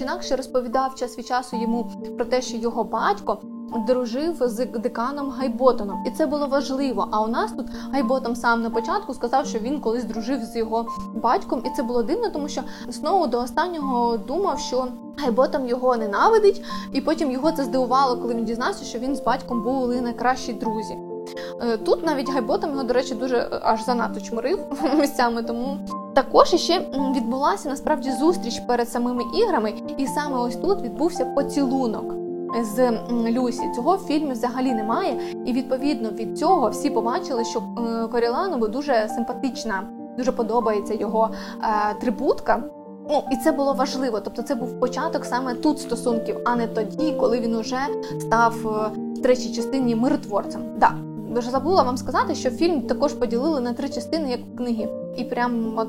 [0.00, 3.38] інакше розповідав час від часу йому про те, що його батько
[3.86, 7.08] дружив з деканом Гайботоном, і це було важливо.
[7.10, 10.86] А у нас тут Гайботом сам на початку сказав, що він колись дружив з його
[11.14, 16.64] батьком, і це було дивно, тому що знову до останнього думав, що Гайботом його ненавидить,
[16.92, 21.11] і потім його це здивувало, коли він дізнався, що він з батьком були найкращі друзі.
[21.60, 24.58] Е, тут навіть Гайботом його, до речі, дуже е, аж занадто чмирив
[25.00, 25.78] місцями, тому
[26.14, 26.80] також ще
[27.16, 32.14] відбулася насправді зустріч перед самими іграми, і саме ось тут відбувся поцілунок
[32.60, 33.62] з Люсі.
[33.74, 39.08] Цього в фільмі взагалі немає, і відповідно від цього всі побачили, що е, Коріланову дуже
[39.14, 39.82] симпатична,
[40.18, 41.30] дуже подобається його
[41.62, 42.62] е, трибутка.
[43.10, 44.20] Ну, і це було важливо.
[44.20, 47.80] Тобто, це був початок саме тут стосунків, а не тоді, коли він уже
[48.20, 50.62] став е, в третій частині миротворцем.
[50.76, 50.94] Да,
[51.40, 55.78] вже забула вам сказати, що фільм також поділили на три частини, як книги, і прям
[55.78, 55.88] от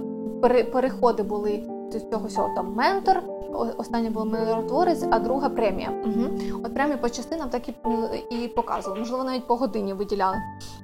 [0.71, 3.23] переходи були з цього всього там ментор,
[3.77, 5.89] остання була миротворець, а друга премія.
[6.05, 6.61] Угу.
[6.63, 7.73] От прямо по частинам так і
[8.29, 8.99] і показували.
[8.99, 10.37] Можливо, навіть по годині виділяли.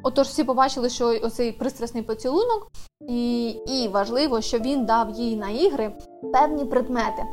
[0.04, 5.50] Отож, всі побачили, що оцей пристрасний поцілунок, і, і важливо, що він дав їй на
[5.50, 5.92] ігри
[6.34, 7.24] певні предмети.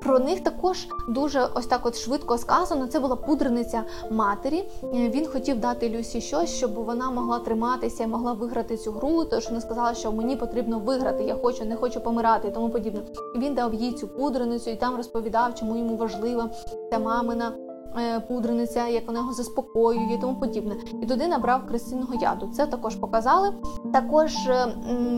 [0.00, 2.86] Про них також дуже ось так от швидко сказано.
[2.86, 4.68] Це була пудрениця матері.
[4.82, 9.24] Е, він хотів дати Люсі щось, щоб вона могла триматися і могла виграти цю гру.
[9.24, 13.00] Тож вона сказала, що мені потрібно виграти, я хочу, не хочу помирати і тому подібне.
[13.36, 16.50] Він дав їй цю пудреницю і там розповідав, чому йому важлива
[16.90, 17.67] ця мамина.
[17.98, 20.76] Е, пудрениця, як вона його заспокоює і тому подібне.
[21.02, 22.50] І туди набрав крестинного яду.
[22.52, 23.54] Це також показали.
[23.92, 24.66] Також е,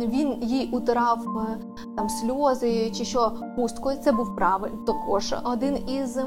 [0.07, 1.59] він їй утирав е,
[1.97, 3.99] там сльози чи що хусткою.
[3.99, 4.71] Це був правиль.
[4.87, 6.19] Також один із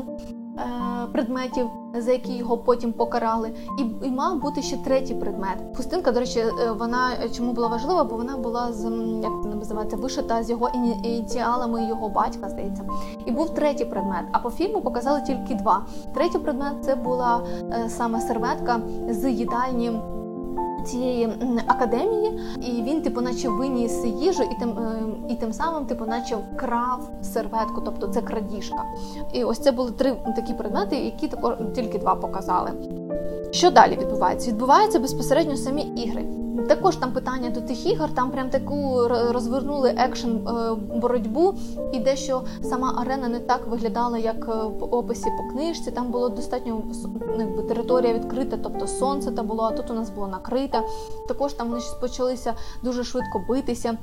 [1.13, 5.57] предметів, за які його потім покарали, і і мав бути ще третій предмет.
[5.77, 8.83] Хустинка, до речі, е, вона чому була важлива, бо вона була з
[9.23, 10.69] як це називається, вишита з його
[11.03, 12.83] ініціалами його батька, здається.
[13.25, 14.25] І був третій предмет.
[14.31, 15.85] А по фільму показали тільки два.
[16.13, 19.91] Третій предмет це була е, саме серветка з їдальні
[20.85, 21.29] цієї
[21.67, 26.35] академії, і він, типу, наче виніс їжу, і тим е, і тим самим, типу, наче
[26.35, 28.83] вкрав серветку, тобто це крадіжка.
[29.33, 32.71] І ось це були три такі предмети, які також тільки два показали.
[33.51, 34.51] Що далі відбувається?
[34.51, 36.42] Відбуваються безпосередньо самі ігри.
[36.67, 41.53] Також там питання до тих ігор, там прям таку розвернули екшн е, боротьбу,
[41.91, 45.91] і дещо сама арена не так виглядала, як е, в описі по книжці.
[45.91, 46.81] Там було достатньо
[47.37, 50.81] ну, територія відкрита, тобто сонце та було, а тут у нас було накрите.
[51.27, 53.97] Також там вони почалися дуже швидко битися.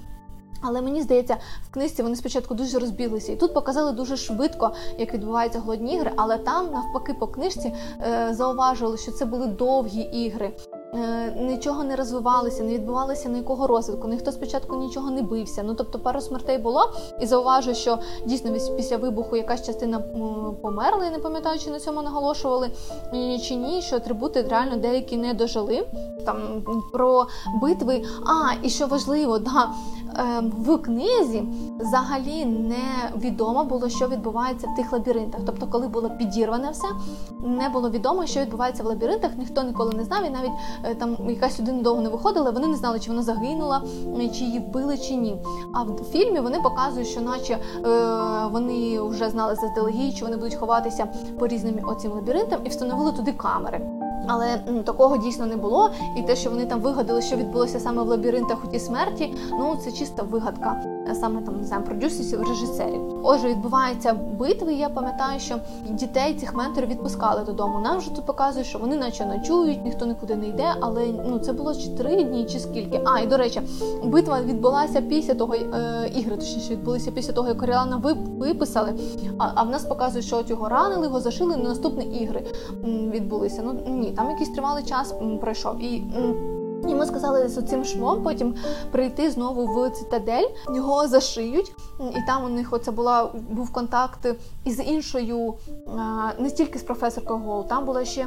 [0.62, 1.36] Але мені здається,
[1.68, 6.12] в книжці вони спочатку дуже розбіглися, і тут показали дуже швидко, як відбуваються голодні ігри.
[6.16, 10.52] Але там, навпаки, по книжці е, зауважували, що це були довгі ігри.
[10.94, 14.08] Е, нічого не розвивалося, не відбувалося ніякого розвитку.
[14.08, 15.62] Ніхто спочатку нічого не бився.
[15.62, 20.00] Ну тобто пару смертей було, і зауважу, що дійсно після вибуху якась частина
[20.62, 21.04] померла.
[21.04, 22.70] Я не пам'ятаю, чи на цьому наголошували
[23.42, 25.86] чи ні, що атрибути реально деякі не дожили.
[26.24, 27.26] Там про
[27.62, 28.02] битви.
[28.26, 29.70] А і що важливо, да
[30.42, 31.42] в книзі
[31.78, 35.40] взагалі не відомо було, що відбувається в тих лабіринтах.
[35.46, 36.88] Тобто, коли було підірване все,
[37.44, 39.30] не було відомо, що відбувається в лабіринтах.
[39.38, 40.50] Ніхто ніколи не знав, і навіть
[40.84, 43.82] Е, там якась людина довго не виходила, вони не знали, чи вона загинула,
[44.20, 45.36] е, чи її вбили, чи ні.
[45.74, 47.58] А в фільмі вони показують, що наче е,
[48.52, 53.32] вони вже знали заздалегідь, що вони будуть ховатися по різним оцим лабіринтам і встановили туди
[53.32, 53.99] камери.
[54.26, 55.90] Але такого дійсно не було.
[56.16, 59.76] І те, що вони там вигадали, що відбулося саме в лабіринтах у ті смерті, ну
[59.84, 63.20] це чиста вигадка саме там не знаю, продюсерів, режисерів.
[63.22, 64.74] Отже, відбуваються битви.
[64.74, 65.56] Я пам'ятаю, що
[65.90, 67.80] дітей цих менторів відпускали додому.
[67.84, 70.74] Нам вже тут показують, що вони наче ночують, ніхто нікуди не йде.
[70.80, 73.00] Але ну це було чотири дні чи скільки.
[73.04, 73.60] А і до речі,
[74.04, 78.02] битва відбулася після того е, ігри, точніше відбулися після того, як Коріана
[78.38, 78.94] виписали.
[79.38, 81.56] А а в нас показують, що от його ранили, його зашили.
[81.56, 82.42] на наступні ігри
[82.84, 83.62] відбулися.
[83.64, 86.02] Ну ні, там якийсь тривалий час пройшов і.
[86.88, 88.54] Йому сказали з цим швом потім
[88.90, 94.28] прийти знову в цитадель, його зашиють, і там у них оце була був контакт
[94.64, 95.54] із іншою,
[96.38, 98.26] не тільки з професоркою Гол, там була ще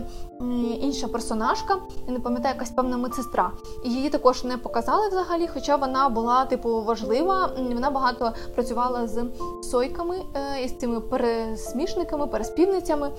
[0.81, 3.51] інша персонажка, я не пам'ятаю, якась певна медсестра.
[3.85, 7.49] І її також не показали взагалі, хоча вона була типу важлива.
[7.73, 9.25] Вона багато працювала з
[9.63, 13.11] сойками е, із цими пересмішниками, переспівницями.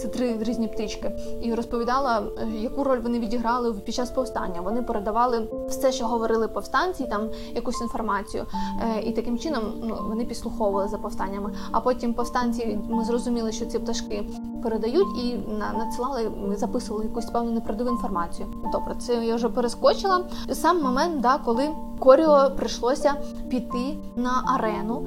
[0.00, 4.60] Це три різні птички, і розповідала, е, яку роль вони відіграли під час повстання.
[4.60, 8.46] Вони передавали все, що говорили повстанці, там якусь інформацію,
[8.80, 11.52] е, і таким чином ну, вони підслуховували за повстаннями.
[11.72, 14.24] А потім повстанці ми зрозуміли, що ці пташки
[14.62, 15.38] передають і
[15.78, 18.48] надсилали, записували якусь певну неправдиву інформацію.
[18.72, 20.24] Добре, це я вже перескочила.
[20.52, 23.14] Сам момент, да, коли Коріо прийшлося
[23.48, 25.06] піти на арену.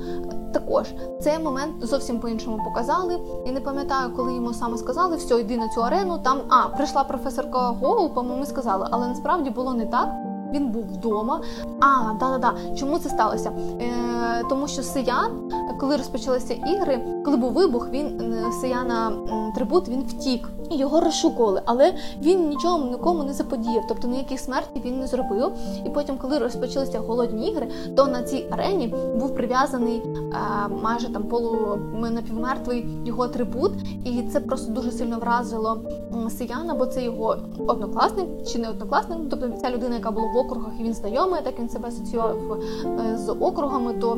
[0.54, 3.20] Також цей момент зовсім по-іншому показали.
[3.46, 6.20] Я не пам'ятаю, коли йому саме сказали, все, йди на цю арену.
[6.24, 10.33] Там а прийшла професорка Гоу, по-моєму, сказали, але насправді було не так.
[10.54, 11.42] Він був вдома.
[11.80, 12.76] А, да-да-да.
[12.76, 13.52] Чому це сталося?
[13.82, 19.12] Е, Тому що Сиян, коли розпочалися ігри, коли був вибух, він е, Сияна
[19.56, 20.50] трибут він втік.
[20.72, 25.52] Його розшукували, але він нічого нікому не заподіяв, тобто ніяких смерті він не зробив.
[25.86, 30.38] І потім, коли розпочалися голодні ігри, то на цій арені був прив'язаний е,
[30.84, 31.80] майже там полу
[32.12, 33.72] напівмертвий його атрибут,
[34.06, 35.82] і це просто дуже сильно вразило
[36.30, 37.38] Сияна, бо це його
[37.68, 41.60] однокласник чи не однокласник, тобто ця людина, яка була в округах, і він знайомий, так
[41.60, 43.94] він себе асоціював е, з округами.
[43.94, 44.18] то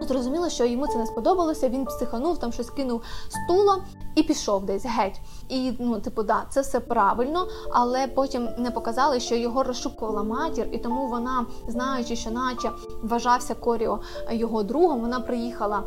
[0.00, 1.68] Зрозуміло, що йому це не сподобалося.
[1.68, 5.20] Він психанув, там щось кинув стула і пішов десь геть.
[5.52, 10.68] І ну, типу, да, це все правильно, але потім не показали, що його розшукувала матір,
[10.72, 12.70] і тому вона, знаючи, що наче
[13.02, 15.82] вважався Коріо його другом, вона приїхала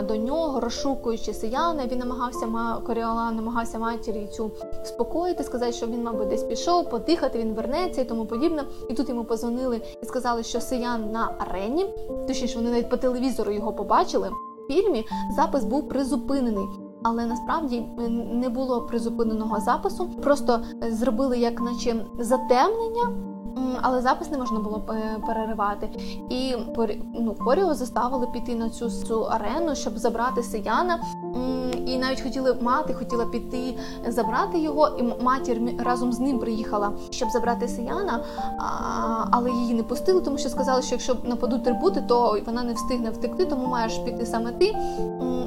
[0.00, 1.86] е, до нього, розшукуючи сияна.
[1.86, 2.46] Він намагався
[2.86, 4.50] Коріола намагався матері цю
[4.84, 8.64] спокоїти, сказати, що він, мабуть, десь пішов, подихати, він вернеться і тому подібне.
[8.88, 11.94] І тут йому позвонили і сказали, що сиян на арені,
[12.26, 14.28] точніше, вони навіть по телевізору його побачили.
[14.28, 16.89] В фільмі запис був призупинений.
[17.02, 17.80] Але насправді
[18.32, 23.10] не було призупиненого запису, просто зробили як наче затемнення,
[23.82, 24.80] але запис не можна було
[25.26, 25.90] переривати.
[26.28, 26.54] І
[27.14, 31.00] ну, Коріо заставили піти на цю цю арену, щоб забрати Сияна.
[31.86, 37.30] І навіть хотіли мати, хотіла піти забрати його, і матір разом з ним приїхала, щоб
[37.30, 38.24] забрати Сияна,
[39.30, 43.10] але її не пустили, тому що сказали, що якщо нападуть трибути, то вона не встигне
[43.10, 44.74] втекти, тому маєш піти саме ти.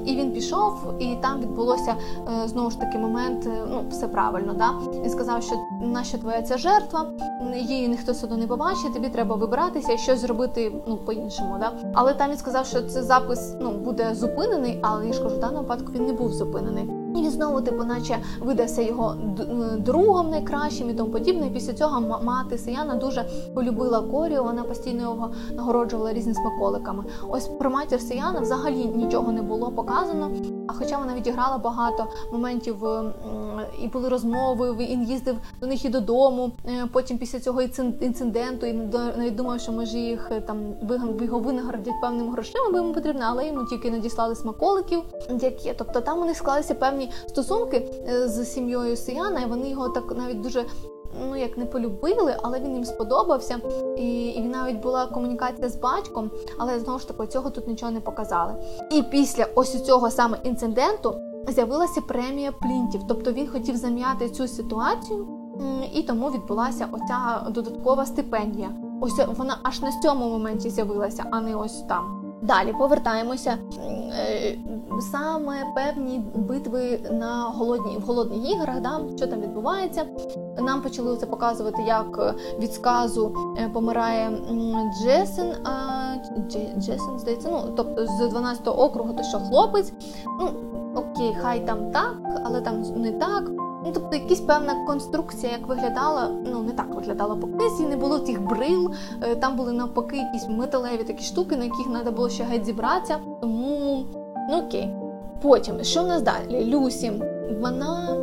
[0.05, 1.95] І він пішов, і там відбулося
[2.43, 3.45] е, знову ж таки момент.
[3.45, 4.53] Е, ну, все правильно.
[4.53, 4.69] Да?
[5.03, 7.05] Він сказав, що наша твоя ця жертва,
[7.55, 11.55] її ніхто сюди не побачить, тобі треба вибиратися і щось зробити ну по-іншому.
[11.59, 11.71] Да?
[11.93, 15.39] Але там він сказав, що цей запис ну буде зупинений, але я ж кажу, в
[15.39, 16.89] даному випадку він не був зупинений.
[17.15, 19.15] І знову, типу, наче видався його
[19.77, 21.49] другом найкращим і тому подібне.
[21.53, 24.43] Після цього мати Сияна дуже полюбила Корію.
[24.43, 27.03] Вона постійно його нагороджувала різними смаколиками.
[27.29, 30.31] Ось про матір Сияна взагалі нічого не було показано.
[30.67, 32.77] А хоча вона відіграла багато моментів
[33.83, 36.51] і були розмови, він їздив до них і додому.
[36.67, 37.61] Е, потім після цього
[38.01, 38.73] інциденту, і
[39.17, 40.75] навіть думав, що може їх е, там
[41.21, 45.03] його винагородять певними грошима, бо йому потрібно, але йому тільки надіслали смаколиків.
[45.41, 49.89] Які тобто там у них склалися певні стосунки е, з сім'єю Сияна, і вони його
[49.89, 50.65] так навіть дуже.
[51.21, 53.59] Ну, як не полюбили, але він їм сподобався,
[53.97, 57.99] і і навіть була комунікація з батьком, але знову ж таки цього тут нічого не
[57.99, 58.53] показали.
[58.91, 61.15] І після ось цього саме інциденту
[61.47, 65.27] з'явилася премія плінтів, тобто він хотів зам'яти цю ситуацію,
[65.93, 68.69] і тому відбулася оця додаткова стипендія.
[69.01, 72.22] Ось вона аж на цьому моменті з'явилася, а не ось там.
[72.43, 73.57] Далі повертаємося
[74.11, 74.57] е,
[75.11, 78.81] саме певні битви на голодні в голодних іграх.
[78.81, 80.05] Да, що там відбувається?
[80.59, 84.31] Нам почали це показувати, як від сказу е, помирає
[84.93, 85.53] Джесен.
[86.77, 89.93] Джесен здається, ну тобто з 12-го округу, то що хлопець.
[90.39, 90.49] Ну
[90.95, 93.62] окей, хай там так, але там не так.
[93.85, 98.19] Ну, тобто, якась певна конструкція, як виглядала, ну не так виглядала по книзі, не було
[98.19, 98.93] тих брил.
[99.21, 103.19] Е, там були навпаки якісь металеві такі штуки, на яких треба було ще геть зібратися.
[103.41, 104.05] Тому
[104.49, 104.89] ну окей.
[105.41, 106.65] Потім, що в нас далі?
[106.65, 107.11] Люсі,
[107.61, 108.17] вона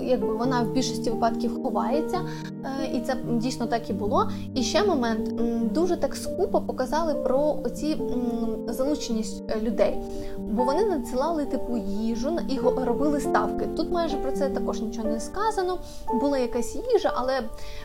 [0.00, 2.20] якби вона в більшості випадків ховається,
[2.64, 4.30] е, і це дійсно так і було.
[4.54, 5.34] І ще момент
[5.72, 7.96] дуже так скупо показали про оці
[8.68, 9.98] залученість е, людей,
[10.38, 13.66] бо вони надсилали типу їжу і робили ставки.
[13.76, 15.78] Тут майже про це також нічого не сказано.
[16.20, 17.40] Була якась їжа, але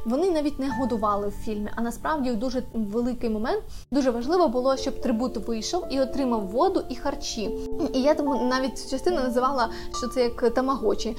[0.05, 1.69] вони навіть не годували в фільмі.
[1.75, 6.95] А насправді дуже великий момент дуже важливо було, щоб трибут вийшов і отримав воду і
[6.95, 7.49] харчі.
[7.93, 11.15] І я тому навіть частина називала, що це як тамагочі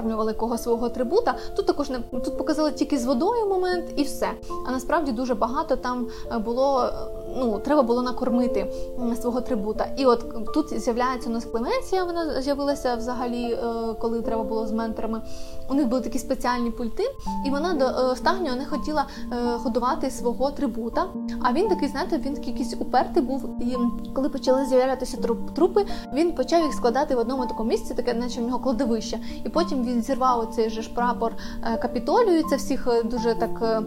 [0.00, 1.34] підкармлювали кого свого атрибута.
[1.56, 4.30] Тут також не тут показали тільки з водою момент і все.
[4.66, 6.90] А насправді дуже багато там е, було.
[7.36, 8.72] Ну, треба було накормити
[9.20, 9.86] свого трибута.
[9.96, 14.72] І от тут з'являється у нас Клеменція, вона з'явилася взагалі, е, коли треба було з
[14.72, 15.22] менторами.
[15.70, 17.04] У них були такі спеціальні пульти,
[17.46, 19.06] і вона до е, останнього не хотіла
[19.64, 21.06] годувати свого трибута.
[21.42, 23.48] А він такий, знаєте, він такий якийсь упертий був.
[23.60, 23.76] І
[24.14, 25.18] коли почали з'являтися
[25.54, 29.18] трупи, він почав їх складати в одному такому місці, таке, наче в нього кладовище.
[29.44, 32.42] І потім він зірвав оцей же ж прапор е, капітолію.
[32.50, 33.80] Це всіх е, дуже так е,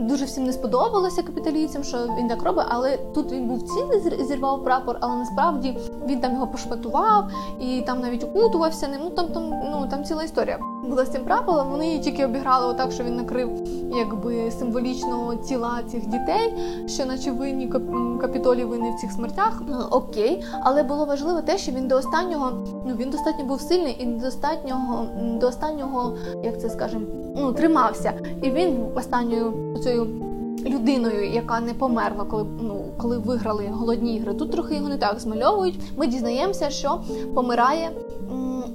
[0.00, 4.24] дуже всім не сподобалося капітолійцям, що він так робить, але але тут він був цілий
[4.24, 5.78] зірвав прапор, але насправді
[6.08, 7.30] він там його пошматував
[7.60, 8.88] і там навіть укутувався.
[9.02, 11.70] Ну там там ну там ціла історія була з цим прапором.
[11.70, 13.50] Вони її тільки обіграли отак, що він накрив
[13.96, 16.54] якби символічно тіла цих дітей,
[16.86, 17.68] що наче винні
[18.20, 19.62] капітолій винні в цих смертях.
[19.68, 22.52] Ну, окей, але було важливо те, що він до останнього
[22.86, 25.06] ну він достатньо був сильний і до достатнього
[25.40, 28.12] до останнього, як це скажемо, ну тримався.
[28.42, 30.29] І він останньою цією
[30.66, 34.34] людиною, яка не померла, коли ну коли виграли голодні ігри.
[34.34, 35.80] Тут трохи його не так змальовують.
[35.96, 37.00] Ми дізнаємося, що
[37.34, 37.90] помирає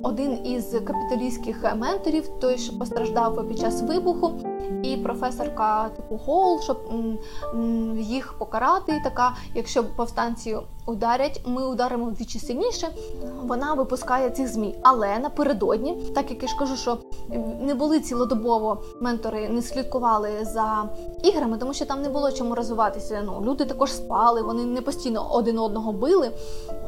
[0.03, 4.31] один із капіталістських менторів, той, що постраждав під час вибуху,
[4.83, 6.77] і професорка типу Гол, щоб
[7.97, 9.01] їх покарати.
[9.03, 12.87] Така, якщо повстанці ударять, ми ударимо вдвічі сильніше.
[13.43, 14.75] Вона випускає цих змій.
[14.83, 16.97] Але напередодні, так як я ж кажу, що
[17.61, 20.89] не були цілодобово ментори, не слідкували за
[21.23, 23.23] іграми, тому що там не було чому розвиватися.
[23.25, 26.31] Ну люди також спали, вони не постійно один одного били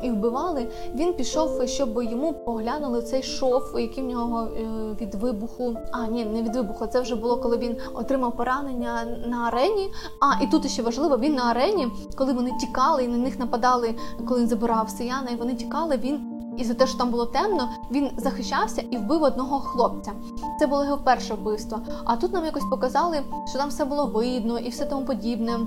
[0.03, 0.67] і вбивали.
[0.95, 4.61] Він пішов, щоб йому поглянули цей шов, який в нього е,
[5.01, 5.77] від вибуху.
[5.91, 6.87] А ні, не від вибуху.
[6.87, 9.91] Це вже було коли він отримав поранення на арені.
[10.19, 13.95] А і тут ще важливо, він на арені, коли вони тікали і на них нападали,
[14.27, 15.97] коли він забирав сияна, і вони тікали.
[15.97, 20.11] Він і за те, що там було темно, він захищався і вбив одного хлопця.
[20.59, 21.79] Це було його перше вбивство.
[22.05, 25.59] А тут нам якось показали, що там все було видно і все тому подібне.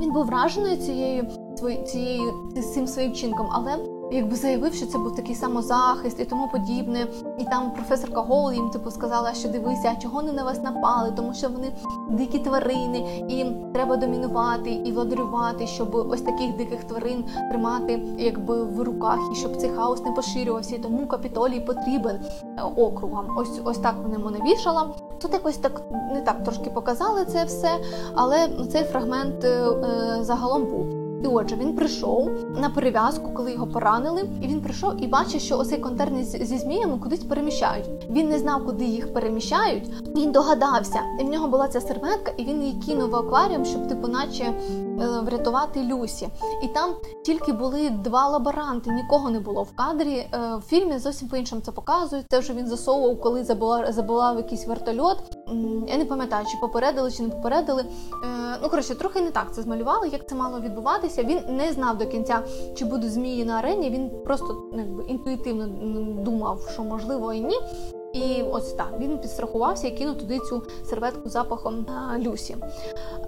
[0.00, 1.28] Він був вражений цією
[1.86, 2.32] цією
[2.74, 3.76] цим своїм вчинком, але
[4.10, 7.06] якби заявив, що це був такий самозахист і тому подібне.
[7.38, 11.12] І там професорка Гол їм типу сказала, що дивися, а чого вони на вас напали,
[11.16, 11.72] тому що вони
[12.10, 18.82] дикі тварини, і треба домінувати і владарювати, щоб ось таких диких тварин тримати якби в
[18.82, 20.76] руках, і щоб цей хаос не поширювався.
[20.76, 22.20] І тому капітолій потрібен
[22.76, 23.26] округам.
[23.36, 24.88] Ось ось так вони мене вішала.
[25.22, 25.82] Тут якось так
[26.12, 27.70] не так трошки показали це все,
[28.14, 31.05] але цей фрагмент е, е загалом був.
[31.24, 35.58] І отже, він прийшов на перев'язку, коли його поранили, і він прийшов і бачить, що
[35.58, 37.86] оцей контейнер зі зміями кудись переміщають.
[38.10, 39.90] Він не знав, куди їх переміщають.
[40.16, 43.88] Він догадався, і в нього була ця серветка, і він її кинув в акваріум, щоб
[43.88, 44.54] типу, наче е,
[45.24, 46.28] врятувати Люсі.
[46.62, 46.90] І там
[47.24, 50.16] тільки були два лаборанти, нікого не було в кадрі.
[50.16, 52.26] Е, в фільмі зовсім по іншому це показують.
[52.30, 55.36] Це вже він засовував, коли забував, забував якийсь вертольот.
[55.86, 57.82] Я не пам'ятаю, чи попередили, чи не попередили.
[57.82, 57.86] Е,
[58.62, 61.24] ну коротше, трохи не так це змалювали, як це мало відбуватися.
[61.24, 62.42] Він не знав до кінця,
[62.76, 63.90] чи будуть змії на арені.
[63.90, 65.66] Він просто ну, якби інтуїтивно
[66.22, 67.56] думав, що можливо і ні.
[68.16, 72.56] І ось так він підстрахувався і кинув туди цю серветку запахом а, Люсі.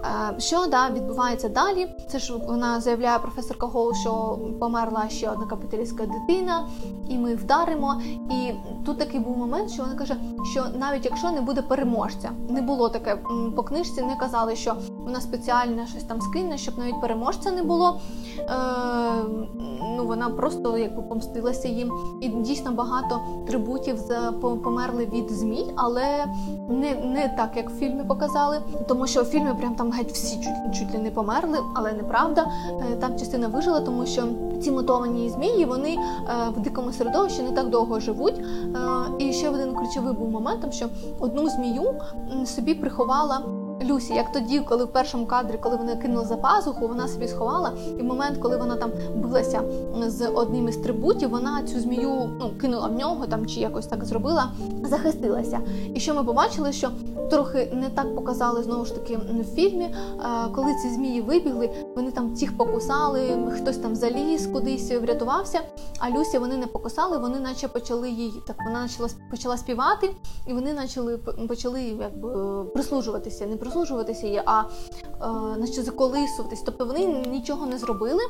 [0.01, 1.87] А, що да, відбувається далі?
[2.07, 6.67] Це ж вона заявляє професорка Гол, що померла ще одна капіталістська дитина,
[7.09, 8.01] і ми вдаримо.
[8.31, 8.51] І
[8.85, 10.15] тут такий був момент, що вона каже,
[10.51, 13.17] що навіть якщо не буде переможця, не було таке
[13.55, 17.99] по книжці, не казали, що вона спеціально щось там скине, щоб навіть переможця не було.
[18.39, 18.45] Е,
[19.97, 21.91] ну Вона просто якби помстилася їм.
[22.21, 24.31] І дійсно багато трибутів за
[24.79, 26.25] померли від змій, але
[26.69, 28.61] не не так, як в фільмі показали.
[28.87, 32.45] Тому що в фільмі прям там геть всі чуть, чуть ли не померли, але неправда.
[32.91, 34.23] Е, там частина вижила, тому що
[34.61, 35.99] ці мутовані змії вони е,
[36.57, 38.39] в дикому середовищі не так довго живуть.
[38.39, 38.79] Е,
[39.19, 40.85] і ще один ключовий був моментом, що
[41.19, 41.93] одну змію
[42.45, 43.68] собі приховала.
[43.85, 47.71] Люсі, як тоді, коли в першому кадрі, коли вона кинула за пазуху, вона собі сховала,
[47.99, 49.61] і в момент, коли вона там билася
[50.07, 54.05] з одним із трибутів, вона цю змію ну, кинула в нього там чи якось так
[54.05, 54.51] зробила,
[54.83, 55.59] захистилася.
[55.93, 56.89] І що ми побачили, що
[57.29, 59.95] трохи не так показали знову ж таки в фільмі,
[60.55, 65.59] коли ці змії вибігли, вони там тих покусали, хтось там заліз, кудись врятувався.
[65.99, 68.55] А Люсі вони не покусали, вони наче почали її так.
[68.65, 70.15] Вона почала почала співати,
[70.47, 71.17] і вони почали
[71.47, 73.45] почали якби прислужуватися.
[73.45, 74.67] Не прислужуватися їй, а е,
[75.57, 76.61] наче заколисуватись.
[76.65, 78.23] Тобто вони нічого не зробили.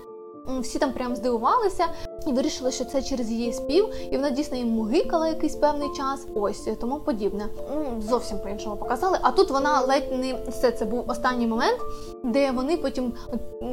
[0.59, 1.85] Всі там прям здивувалися
[2.27, 6.27] і вирішили, що це через її спів, і вона дійсно їм мугикала якийсь певний час.
[6.35, 7.49] Ось тому подібне.
[7.75, 9.19] Ну зовсім по іншому показали.
[9.21, 11.79] А тут вона ледь не все це був останній момент,
[12.23, 13.13] де вони потім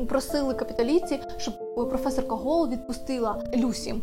[0.08, 3.94] просили капіталіці, щоб професорка Гол відпустила Люсі.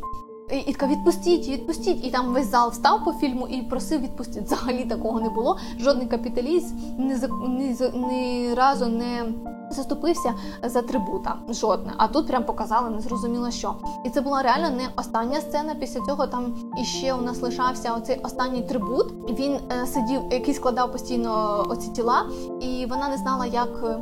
[0.54, 2.06] І, така відпустіть, відпустіть.
[2.06, 4.46] І там весь зал встав по фільму і просив відпустити.
[4.46, 5.58] Взагалі такого не було.
[5.80, 7.16] Жодний капіталіст ні,
[7.48, 9.26] ні, ні разу не
[9.70, 10.34] заступився
[10.64, 11.36] за трибута.
[11.50, 11.94] Жодне.
[11.98, 13.76] А тут прям показали незрозуміло що.
[14.06, 15.76] І це була реально не остання сцена.
[15.76, 19.14] Після цього там іще у нас лишався оцей останній трибут.
[19.30, 22.26] Він е, сидів, який складав постійно оці тіла,
[22.62, 24.00] і вона не знала, як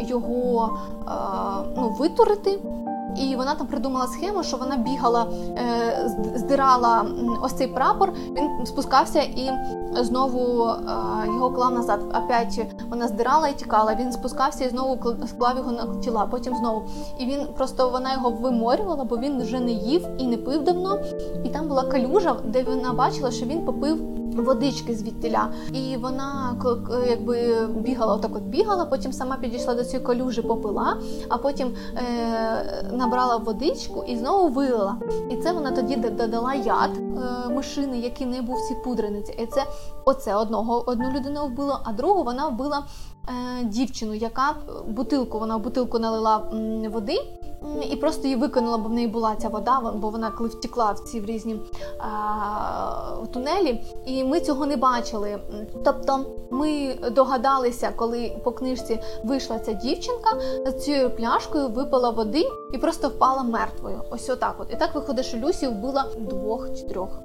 [0.00, 0.78] його
[1.08, 1.12] е,
[1.76, 2.60] ну, витурити
[3.16, 5.26] і вона там придумала схему, що вона бігала,
[5.58, 7.06] е, здирала
[7.42, 8.12] ось цей прапор.
[8.12, 9.50] Він спускався і
[9.94, 10.76] знову е,
[11.26, 12.00] його клав назад.
[12.24, 13.94] Опять вона здирала і тікала.
[13.94, 16.26] Він спускався і знову склав його на тіла.
[16.26, 16.82] Потім знову.
[17.18, 20.98] І він просто вона його виморювала, бо він вже не їв і не пив давно.
[21.44, 25.48] І там була калюжа, де вона бачила, що він попив водички звідтіля.
[25.72, 26.56] І вона
[27.08, 30.96] якби бігала, отак от бігала, потім сама підійшла до цієї калюжі, попила,
[31.28, 34.96] а потім е, набрала водичку і знову вилила.
[35.30, 39.34] І це вона тоді додала яд е, мишини, який не був цій пудрениці.
[39.42, 39.64] І це
[40.04, 42.84] оце одного одну людину вбило, а другу вона вбила
[43.28, 44.54] е, дівчину, яка
[44.88, 46.42] бутилку вона в бутилку налила
[46.92, 47.18] води
[47.90, 50.98] і просто її викинула, бо в неї була ця вода, бо вона коли втекла в
[50.98, 51.60] ці в різні
[51.98, 55.38] а, тунелі, і ми цього не бачили.
[55.84, 60.30] Тобто ми догадалися, коли по книжці вийшла ця дівчинка
[60.80, 64.02] цією пляшкою, випила води і просто впала мертвою.
[64.10, 64.54] Ось отак.
[64.58, 67.22] От і так виходить, що Люсі вбила двох чи трьох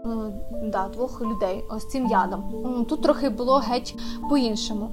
[0.63, 2.85] да, двох людей ось цим ядом.
[2.89, 3.95] Тут трохи було геть
[4.29, 4.89] по-іншому.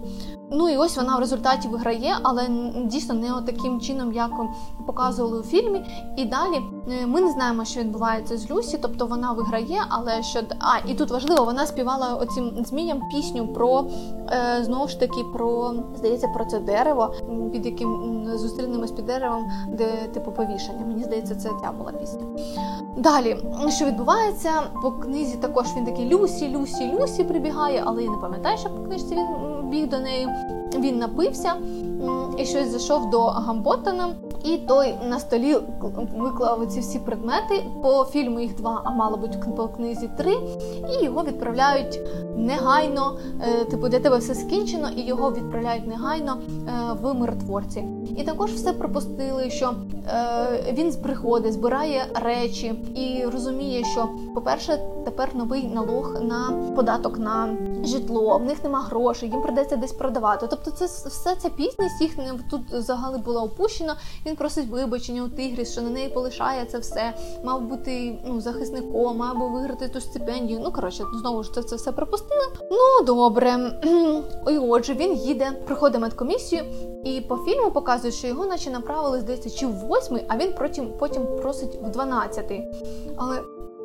[0.50, 2.48] Ну і ось вона в результаті виграє, але
[2.84, 4.30] дійсно не таким чином, як
[4.86, 5.84] показували у фільмі.
[6.16, 10.40] І далі е, ми не знаємо, що відбувається з Люсі, тобто вона виграє, але що
[10.58, 13.84] а і тут важливо, вона співала оцім зміям пісню про
[14.30, 17.14] е, знову ж таки про здається про це дерево,
[17.52, 20.86] під яким зустрінемось під деревом, де типу повішання.
[20.86, 22.20] Мені здається, це ця була пісня.
[22.96, 23.36] Далі,
[23.68, 24.50] що відбувається
[24.82, 28.82] по книзі, також він такий Люсі, Люсі, Люсі прибігає, але я не пам'ятаю, що по
[28.82, 30.28] книжці він біг до неї.
[30.78, 31.54] Він напився
[32.38, 34.14] і щось зайшов до Гамботтона,
[34.44, 35.56] і той на столі
[36.16, 37.64] виклав ці всі предмети.
[37.82, 40.36] По фільму їх два, а мало бути по книзі три.
[40.90, 42.00] І його відправляють
[42.36, 43.18] негайно.
[43.42, 46.72] Е, типу, для тебе все скінчено, і його відправляють негайно е,
[47.02, 47.84] в миротворці.
[48.16, 49.74] І також все пропустили, що
[50.08, 57.56] е, він приходить, збирає речі і розуміє, що, по-перше, тепер новий налог на податок на
[57.84, 58.38] житло.
[58.38, 60.46] В них нема грошей, їм придеться десь продавати.
[60.50, 62.16] Тобто, це все ця пізність їх
[62.50, 63.96] тут взагалі була опущена.
[64.26, 67.14] Він просить вибачення у Тигріс, що на неї полишає це все.
[67.44, 70.60] Мав бути ну захисником, би виграти ту стипендію.
[70.64, 72.44] Ну коротше, знову ж це, це все пропустили.
[72.70, 73.80] Ну добре.
[74.50, 76.62] І отже, він їде, приходить медкомісію,
[77.04, 80.92] і по фільму показують, що його, наче направили здається, чи в восьмий, а він потім
[80.98, 82.64] потім просить в дванадцятий.
[83.16, 83.42] Але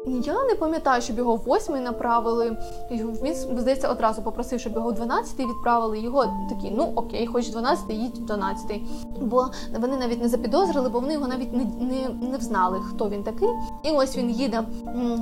[0.10, 2.58] я не пам'ятаю, щоб його восьмий направили.
[2.92, 5.10] Він здається одразу попросив, щоб його дванадцятий.
[5.20, 6.00] 12 відправили.
[6.00, 8.82] Його такі, ну окей, хоч 12, їдь в 12.
[9.22, 9.50] Бо
[9.80, 13.50] вони навіть не запідозрили, бо вони його навіть не не, не взнали, хто він такий.
[13.84, 14.64] І ось він їде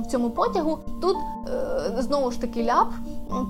[0.02, 0.78] в цьому потягу.
[1.00, 1.16] Тут
[1.48, 2.88] е, знову ж таки ляп.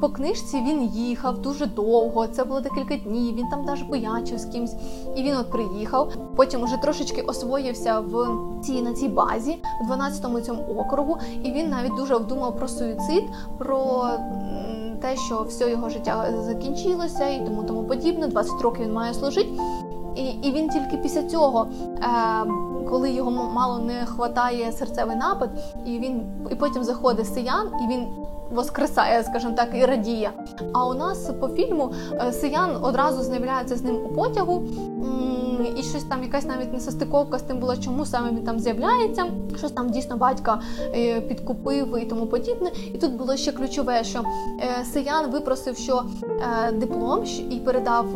[0.01, 2.27] По книжці він їхав дуже довго.
[2.27, 3.37] Це було декілька днів.
[3.37, 4.75] Він там навіть боячив з кимсь.
[5.17, 6.13] І він от приїхав.
[6.37, 8.29] Потім уже трошечки освоївся в
[8.63, 13.25] цій на цій базі, в 12-му цьому округу і він навіть дуже вдумав про суїцид,
[13.59, 14.11] про
[15.01, 18.27] те, що все його життя закінчилося і тому тому подібне.
[18.27, 19.49] 20 років він має служити.
[20.17, 22.07] І і він тільки після цього, е,
[22.91, 25.51] коли його мало не хватає серцевий напад,
[25.87, 28.07] і він і потім заходить Сиян, і він
[28.51, 30.31] воскресає, скажімо так, і радіє.
[30.73, 34.63] А у нас по фільму е, Сиян одразу з'являється з ним у потягу
[35.77, 39.27] і щось там, якась навіть несостиковка з тим була, чому саме він там з'являється.
[39.59, 40.61] Щось там дійсно батька
[40.95, 42.71] е, підкупив і тому подібне.
[42.95, 44.23] І тут було ще ключове, що
[44.61, 46.05] е, Сиян випросив, що
[46.73, 48.07] диплом і передав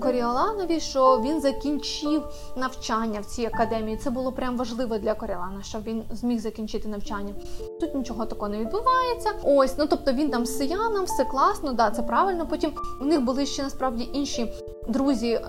[0.00, 2.22] Коріоланові, що він закінчив
[2.56, 3.96] навчання в цій академії.
[3.96, 7.34] Це було прям важливо для Коріолана, щоб він зміг закінчити навчання.
[7.80, 9.30] Тут нічого такого не відбувається.
[9.42, 12.46] Ось, ну тобто він там з Сияном, все класно, да, це правильно.
[12.46, 14.52] Потім у них були ще насправді інші
[14.90, 15.40] друзі, е,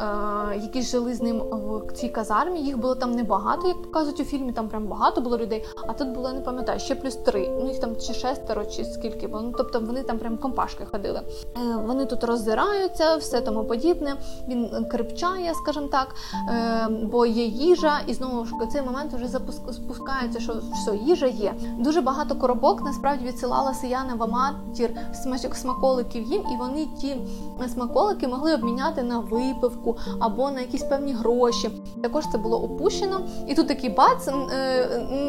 [0.63, 2.61] які жили з ним в цій казармі.
[2.61, 4.51] Їх було там небагато, як показують у фільмі.
[4.51, 5.65] Там прям багато було людей.
[5.87, 7.49] А тут було не пам'ятаю, ще плюс три.
[7.59, 9.27] Ну їх там чи шестеро, чи скільки.
[9.27, 11.21] Ну тобто вони там прям компашки ходили.
[11.57, 14.15] Е, вони тут роздираються, все тому подібне.
[14.47, 16.15] Він крипчає, скажімо так,
[16.49, 19.27] е, бо є їжа, і знову ж цей момент вже
[19.71, 21.53] спускається, що все, їжа є.
[21.79, 24.89] Дуже багато коробок насправді відсилала Сияна в Аматір
[25.53, 27.17] смаколиків їм, і вони ті
[27.67, 31.69] смаколики могли обміняти на випивку або на якісь певні гроші.
[32.01, 33.21] Також це було опущено.
[33.47, 34.33] І тут такий бац, е,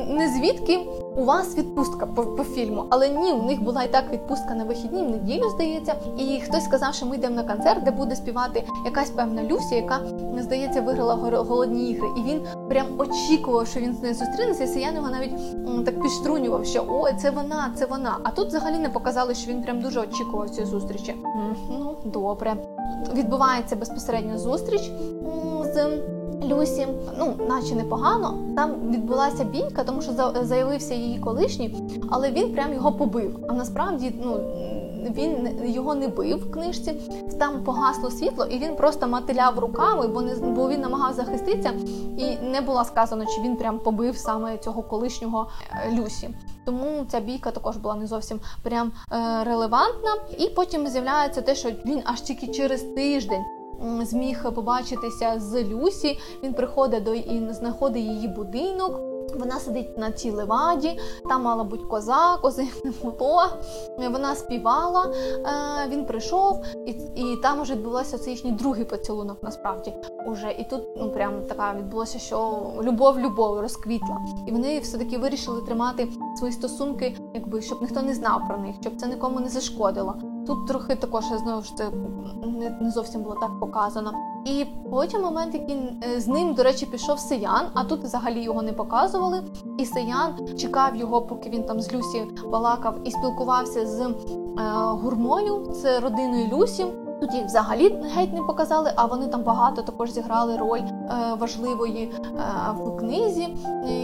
[0.09, 0.79] не звідки
[1.17, 2.85] у вас відпустка по, по фільму.
[2.91, 5.95] Але ні, у них була і так відпустка на вихідні, в неділю здається.
[6.19, 10.01] І хтось сказав, що ми йдемо на концерт, де буде співати якась певна Люся, яка
[10.39, 12.09] здається виграла голодні ігри.
[12.17, 14.79] І він прям очікував, що він з нею зустрінеться.
[14.79, 18.19] І його навіть так підштрунював, що о, це вона, це вона.
[18.23, 21.15] А тут взагалі не показали, що він прям дуже очікував цієї зустрічі.
[21.71, 22.57] Ну добре
[23.15, 24.91] відбувається безпосередньо зустріч
[25.75, 25.99] з
[26.45, 26.89] Люсі,
[27.19, 28.39] ну наче непогано.
[28.57, 30.13] Там відбулася бійка, тому що
[30.43, 31.77] заявився її колишній,
[32.11, 33.39] але він прям його побив.
[33.49, 34.41] А насправді, ну
[35.11, 36.95] він його не бив в книжці,
[37.39, 41.73] там погасло світло, і він просто мотиляв руками, бо не бо він намагався захиститися,
[42.19, 46.31] і не було сказано, чи він прям побив саме цього колишнього е, Люсі.
[46.65, 50.11] Тому ця бійка також була не зовсім прям е, релевантна.
[50.39, 53.43] І потім з'являється те, що він аж тільки через тиждень.
[54.03, 56.19] Зміг побачитися з Люсі.
[56.43, 59.12] Він приходить до і знаходить її будинок.
[59.37, 62.67] Вона сидить на цій леваді, там мала бути коза, кози.
[64.13, 69.43] Вона співала, е, він прийшов, і і там вже відбувався цей їхній другий поцілунок.
[69.43, 69.95] Насправді
[70.27, 75.19] уже і тут ну прям така відбулося, що любов, любов розквітла, і вони все таки
[75.19, 76.09] вирішили тримати
[76.39, 80.15] свої стосунки, якби щоб ніхто не знав про них, щоб це нікому не зашкодило.
[80.47, 81.91] Тут трохи також знову ж це
[82.81, 84.13] не зовсім було так показано.
[84.45, 88.63] І потім момент, який е, з ним, до речі, пішов Сиян, а тут взагалі його
[88.63, 89.43] не показували.
[89.79, 94.13] І Сиян чекав його, поки він там з Люсі балакав і спілкувався з е,
[94.75, 96.87] гурмою, це родиною Люсі.
[97.21, 102.13] Тут їх взагалі геть не показали, а вони там багато також зіграли роль е, важливої
[102.25, 102.31] е,
[102.75, 103.57] в книзі,
[103.89, 103.95] і,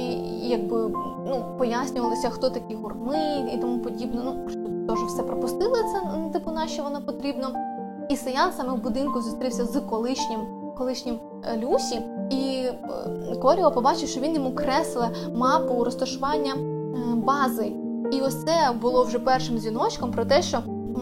[0.49, 0.91] якби
[1.27, 4.21] ну пояснювалося, хто такі гурми і тому подібне.
[4.25, 4.47] Ну
[4.89, 7.68] теж все пропустили це, типу, на що воно потрібно.
[8.09, 10.41] І Саян саме в будинку зустрівся з колишнім
[10.79, 12.01] колишнім е, Люсі,
[12.31, 17.73] і е, Коріо побачив, що він йому кресле мапу розташування е, бази.
[18.13, 20.59] І ось це було вже першим дзвіночком про те, що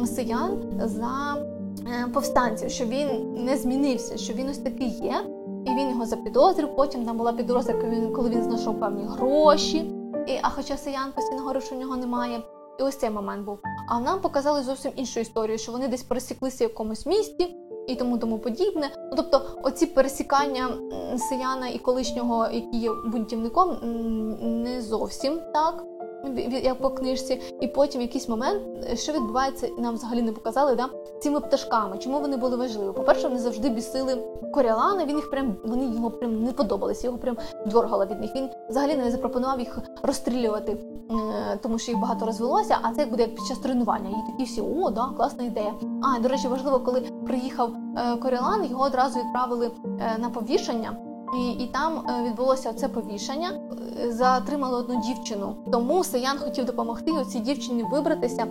[0.07, 1.37] Сиян за
[2.15, 5.15] повстанців, що він не змінився, що він ось такий є,
[5.67, 6.77] і він його запідозрив.
[6.77, 7.75] Потім там була підозра,
[8.15, 9.79] коли він знайшов певні гроші.
[10.27, 12.43] І, А хоча Сиян постійно говорив, що в нього немає.
[12.79, 13.59] І ось цей момент був.
[13.89, 17.57] А нам показали зовсім іншу історію, що вони десь пересіклися в якомусь місті
[17.87, 18.91] і тому тому подібне.
[19.11, 20.69] Ну тобто, оці пересікання
[21.19, 23.79] селяна і колишнього, який є бунтівником,
[24.63, 25.85] не зовсім так
[26.63, 28.63] як по книжці, і потім якийсь момент,
[28.95, 30.89] що відбувається, нам взагалі не показали, да,
[31.23, 31.99] цими пташками.
[31.99, 32.93] Чому вони були важливі?
[32.93, 34.19] По-перше, вони завжди бісили
[34.53, 38.37] Коріалана, він їх прям вони йому прям не подобалися, його прям дьоргало від них.
[38.37, 43.23] Він взагалі не запропонував їх розстрілювати, е, тому що їх багато розвелося, а це буде
[43.23, 44.11] як під час тренування.
[44.11, 45.75] І такі всі, о, да, класна ідея.
[46.03, 49.71] А, до речі, важливо, коли приїхав е, Коріалан, його одразу відправили
[50.01, 50.97] е, на повішення.
[51.37, 53.51] І і там е, відбулося це повішання.
[54.05, 55.55] Е, затримали одну дівчину.
[55.73, 58.47] Тому Саян хотів допомогти цій дівчині вибратися,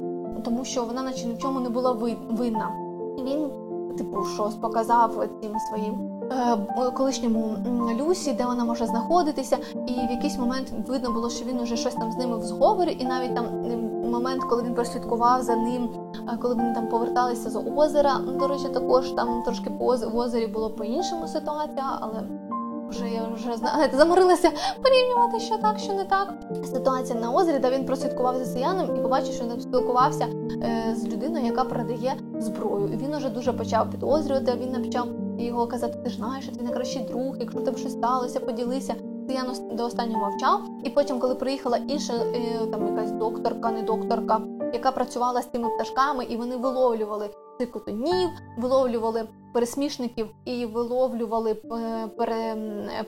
[0.45, 1.91] тому що вона, наче ні в чому не була
[2.29, 2.69] винна.
[3.17, 3.49] І він,
[3.97, 5.93] типу, щось показав цим своїм
[6.31, 7.55] е, колишньому
[7.99, 9.57] Люсі, де вона може знаходитися.
[9.87, 12.97] І в якийсь момент видно було, що він уже щось там з ними в зговорі,
[12.99, 13.45] і навіть там
[14.11, 15.89] момент, коли він прослідкував за ним,
[16.41, 18.19] коли вони там поверталися з озера.
[18.39, 22.23] До речі, також там трошки по озері було по іншому ситуація, але.
[22.95, 24.51] Вже я вже знаєте, заморилася
[24.83, 26.33] порівнювати, що так, що не так.
[26.65, 31.07] Ситуація на озері, де він прослідкував за селяном і побачив, що він спілкувався е, з
[31.07, 32.89] людиною, яка продає зброю.
[32.93, 34.53] І Він уже дуже почав підозрювати.
[34.61, 35.07] Він почав
[35.39, 38.95] його казати: Ти ж знаєш, ти найкращий друг, якщо тебе щось сталося, поділися.
[39.27, 40.61] Селян до останнього мовчав.
[40.83, 44.41] І потім, коли приїхала інша е, там якась докторка, не докторка,
[44.73, 47.29] яка працювала з цими пташками, і вони виловлювали
[47.59, 52.55] цикотонів, виловлювали пересмішників і виловлювали е, пере,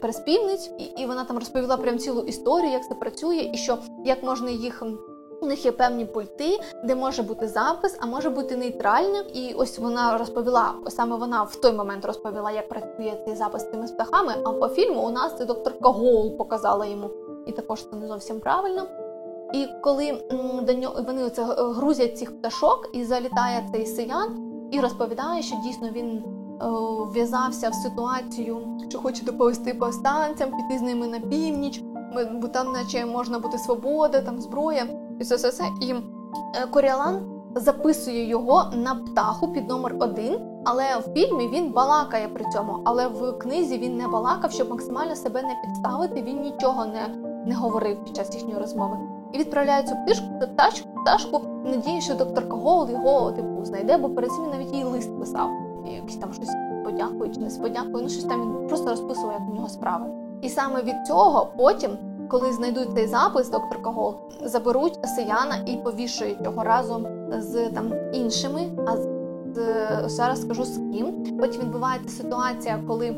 [0.02, 0.72] переспівниць.
[0.80, 4.50] І, і вона там розповіла прям цілу історію, як це працює, і що як можна
[4.50, 4.84] їх.
[5.42, 9.24] У них є певні пульти, де може бути запис, а може бути нейтральним.
[9.34, 13.72] І ось вона розповіла, саме вона в той момент розповіла, як працює цей запис з
[13.72, 14.34] цими птахами.
[14.46, 17.10] А по фільму у нас це докторка Гол показала йому,
[17.48, 18.88] і також це не зовсім правильно.
[19.54, 20.24] І коли
[20.62, 25.90] до нього вони оце грузять цих пташок, і залітає цей селян, і розповідає, що дійсно
[25.90, 26.66] він е,
[27.12, 31.84] вв'язався в ситуацію, що хоче доповісти повстанцям, піти з ними на північ,
[32.42, 34.88] бо там, наче можна бути свобода, там зброя,
[35.20, 35.64] і все все все.
[35.82, 35.98] І е,
[36.72, 40.40] Коріалан записує його на птаху під номер один.
[40.66, 42.80] Але в фільмі він балакає при цьому.
[42.86, 46.22] Але в книзі він не балакав, щоб максимально себе не підставити.
[46.22, 47.08] Він нічого не
[47.46, 48.98] не говорив під час їхньої розмови
[49.38, 54.32] і відправляють цю пташку, пташку, пташку надію, що доктор Кагол його типу знайде, бо перед
[54.32, 55.50] цим він навіть їй лист писав.
[55.88, 56.50] І якийсь там щось
[56.86, 58.04] подякує чи не сподякує.
[58.04, 60.06] Ну щось там він просто розписував, як у нього справи.
[60.42, 61.92] І саме від цього потім,
[62.30, 67.08] коли знайдуть цей запис, доктор Кагол заберуть Сияна і повішують його разом
[67.38, 68.62] з там іншими.
[68.88, 69.18] А з
[70.06, 71.38] зараз скажу з ким.
[71.40, 73.16] Потім відбувається ситуація, коли е,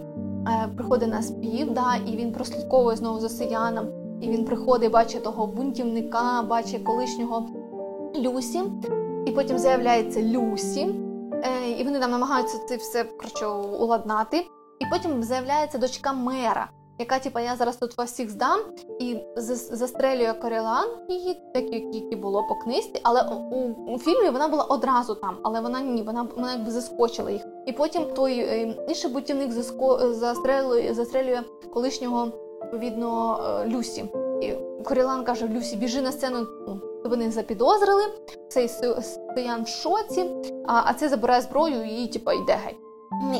[0.77, 3.85] приходить на спів, да, і він прослідковує знову за Сияном.
[4.21, 7.49] І він приходить, бачить того бунтівника, бачить колишнього
[8.15, 8.61] Люсі,
[9.25, 10.95] і потім з'являється Люсі,
[11.43, 13.45] е, і вони там намагаються це все коротше,
[13.79, 14.45] уладнати.
[14.79, 18.59] І потім з'являється дочка мера, яка, типа, я зараз тут вас всіх здам
[18.99, 19.17] і
[19.71, 23.55] застрелює Корілан її, так як було по книжці, але у,
[23.93, 27.45] у, фільмі вона була одразу там, але вона ні, вона вона якби заскочила їх.
[27.65, 29.51] І потім той е, інший бутівник
[30.11, 31.41] застрелює, застрелює
[31.73, 32.31] колишнього
[32.63, 34.05] відповідно е, Люсі.
[34.41, 34.53] І
[34.83, 36.47] Корілан каже: Люсі, біжи на сцену.
[36.67, 38.03] Ну, вони запідозрили,
[38.49, 38.67] цей
[39.01, 40.25] стоян в шоці,
[40.67, 42.79] а а це забирає зброю і типу, йде геть.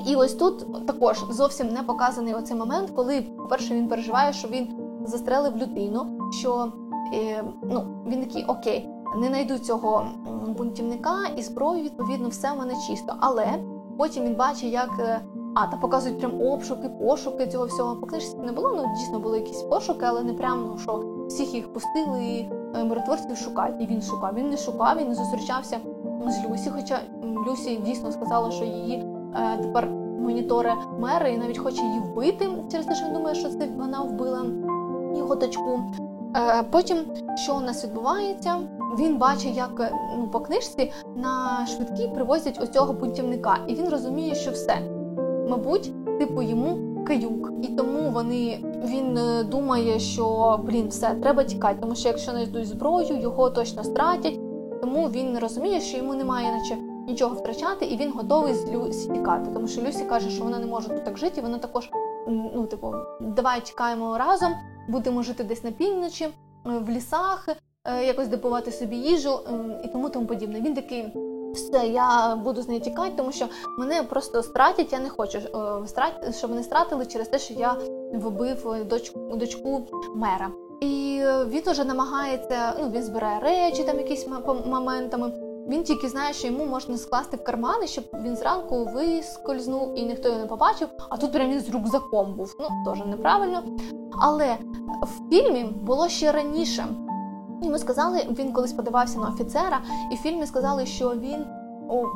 [0.08, 4.68] І ось тут також зовсім не показаний оцей момент, коли, по-перше, він переживає, що він
[5.06, 6.72] застрелив людину, що
[7.14, 10.08] е, ну, він такий окей, не знайду цього
[10.58, 13.16] бунтівника і зброю, відповідно, все в мене чисто.
[13.20, 13.46] Але
[13.98, 15.22] потім він бачить, як.
[15.50, 17.96] Е, а, та показують прям обшуки, пошуки цього всього.
[17.96, 21.54] По книжці не було, ну дійсно були якісь пошуки, але не прямо ну, що всіх
[21.54, 23.82] їх пустили і е, миротворців шукають.
[23.82, 24.36] І він шукав.
[24.36, 25.78] Він не шукав, він не зустрічався
[26.28, 26.70] з Люсі.
[26.76, 27.00] Хоча
[27.48, 29.90] Люсі дійсно сказала, що її Е, тепер
[30.20, 34.02] моніторе мери і навіть хоче її вбити через те, що він думає, що це вона
[34.02, 34.46] вбила
[35.16, 35.82] його дочку.
[36.36, 36.98] Е, потім,
[37.36, 38.56] що у нас відбувається,
[39.00, 44.52] він бачить, як ну, по книжці на швидкій привозять оцього пунктівника, і він розуміє, що
[44.52, 44.99] все.
[45.50, 47.52] Мабуть, типу йому каюк.
[47.62, 52.68] І тому вони він е, думає, що блін, все, треба тікати, тому що якщо знайдуть
[52.68, 54.40] зброю, його точно стратять.
[54.82, 56.78] Тому він розуміє, що йому немає, наче
[57.08, 59.52] нічого втрачати, і він готовий з Люсі тікати.
[59.54, 61.90] Тому що Люсі каже, що вона не може тут так жити, і вона також,
[62.28, 64.52] ну, типу, давай тікаємо разом,
[64.90, 66.32] будемо жити десь на півночі, е,
[66.66, 67.50] в лісах,
[67.86, 69.40] е, якось добувати собі їжу
[69.84, 70.62] і тому тому подібне.
[70.62, 71.29] Він такий.
[71.54, 73.46] Все, я буду з нею тікати, тому що
[73.78, 74.94] мене просто стратять.
[74.94, 77.76] Я не хочу, е, щоб вони стратили через те, що я
[78.14, 79.82] вбив дочку дочку
[80.16, 80.52] мера.
[80.82, 82.74] І він вже намагається.
[82.80, 84.28] Ну він збирає речі там якісь
[84.66, 85.32] моментами.
[85.70, 90.28] Він тільки знає, що йому можна скласти в кармани, щоб він зранку вискользнув і ніхто
[90.28, 90.88] його не побачив.
[91.10, 92.56] А тут прям він з рюкзаком був.
[92.60, 93.64] Ну теж неправильно.
[94.22, 94.58] Але
[95.02, 96.86] в фільмі було ще раніше.
[97.62, 99.80] Ми сказали, він колись подавався на офіцера,
[100.12, 101.46] і в фільмі сказали, що він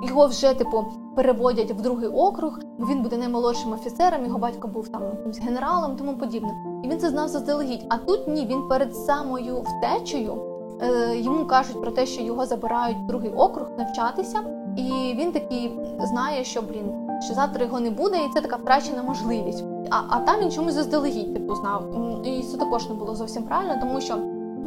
[0.08, 0.86] його вже типу
[1.16, 4.26] переводять в другий округ, бо він буде наймолодшим офіцером.
[4.26, 5.02] Його батько був там
[5.41, 6.56] генералом, тому подібне.
[6.84, 7.86] І він це заздалегідь.
[7.89, 10.54] А тут ні, він перед самою втечею.
[10.82, 14.39] Е, йому кажуть про те, що його забирають в другий округ навчатися,
[14.78, 19.04] і він такий знає, що блін, що завтра його не буде, і це така втрачена
[19.04, 19.64] можливість.
[19.89, 21.84] А а там він чомусь заздалегідь типу знав.
[22.26, 24.18] І це також не було зовсім правильно, тому що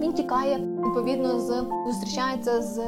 [0.01, 2.81] він тікає відповідно з зустрічається з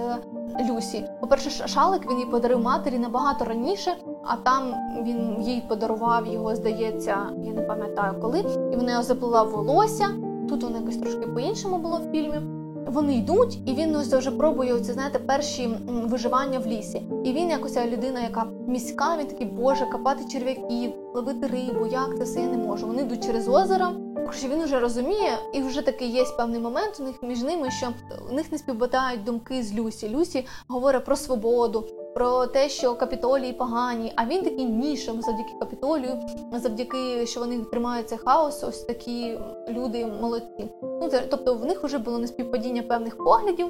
[0.70, 1.04] Люсі.
[1.20, 6.54] По перше, шалик він їй подарив матері набагато раніше, а там він їй подарував його,
[6.54, 8.38] здається, я не пам'ятаю коли,
[8.72, 10.08] і вона його заплила волосся.
[10.48, 12.57] Тут воно якось трошки по-іншому було в фільмі.
[12.88, 17.02] Вони йдуть, і він ось вже пробує оці, знаєте, перші виживання в лісі.
[17.24, 22.24] І він якось людина, яка міська, він такий, боже, копати черв'яків, ловити рибу, як це
[22.24, 22.86] все я не можу.
[22.86, 23.86] Вони йдуть через озеро.
[24.32, 27.88] Що він вже розуміє, і вже такий є певний момент у них між ними, що
[28.30, 30.08] у них не співпадають думки з Люсі.
[30.08, 31.84] Люсі говорить про свободу,
[32.18, 34.12] про те, що капітолії погані.
[34.16, 36.20] А він такий ні, що завдяки капітолію,
[36.52, 39.38] завдяки що вони тримаються хаос, ось такі
[39.68, 40.70] люди молодці.
[40.82, 43.66] Ну це, тобто в них вже було неспівпадіння певних поглядів,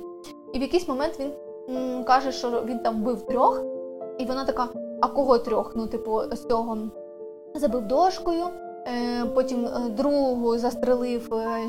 [0.54, 1.30] і в якийсь момент він
[1.76, 3.62] м, каже, що він там вбив трьох,
[4.18, 4.68] і вона така:
[5.00, 5.72] а кого трьох?
[5.76, 6.78] Ну, типу, з цього
[7.54, 8.44] забив дошкою.
[8.86, 11.68] Е, потім е, другу застрелив е,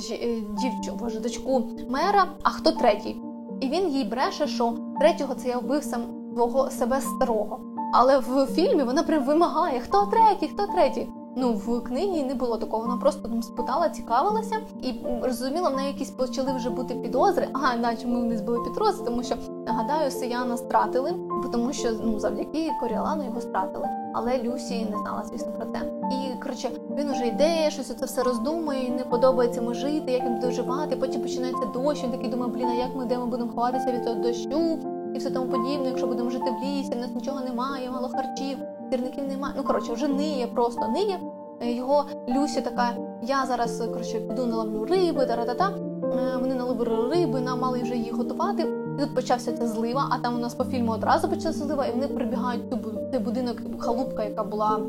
[0.62, 2.28] дівчу, боже, дочку мера.
[2.44, 3.16] А хто третій?
[3.62, 7.60] І він їй бреше, що третього це я вбив сам свого себе старого.
[7.94, 11.10] Але в фільмі вона прям вимагає, хто третій, хто третій.
[11.36, 12.84] Ну, в книгі не було такого.
[12.84, 17.48] Вона просто там спитала, цікавилася, і розуміла, в неї якісь почали вже бути підозри.
[17.54, 21.14] Ага, да, чому вони збили підрози, тому що нагадаю, Сияна стратили,
[21.52, 23.90] тому що ну завдяки Коріалану його стратили.
[24.14, 25.80] Але Люсі не знала, звісно, про це.
[26.12, 30.40] І коротше, він уже йде, щось це все роздумує, не подобається йому жити, як їм
[30.40, 30.96] доживати.
[30.96, 32.04] Потім починається дощ.
[32.04, 34.80] Він такий думає, блін, а як ми де ми будемо ховатися від того дощу
[35.16, 35.88] і все тому подібне.
[35.88, 38.57] Якщо будемо жити в лісі, в нас нічого немає, мало харчів
[38.91, 39.53] сірників немає.
[39.57, 41.20] Ну коротше, вже ниє, просто ниє.
[41.62, 42.91] Його Люсі така,
[43.24, 45.70] я зараз коротше, піду наловлю риби, та-ра-та-та.
[46.03, 48.62] Е, вони наловили риби, нам мали вже її готувати.
[48.97, 51.91] І тут почався ця злива, а там у нас по фільму одразу почалася злива, і
[51.91, 54.80] вони прибігають в цей будинок, халупка, яка була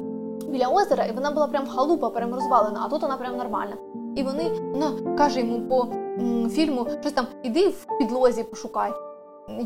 [0.49, 3.77] біля озера, і вона була прям халупа, прям розвалена, а тут вона прям нормальна.
[4.17, 5.89] І вони вона каже йому по
[6.21, 8.93] м, фільму щось там іди в підлозі, пошукай.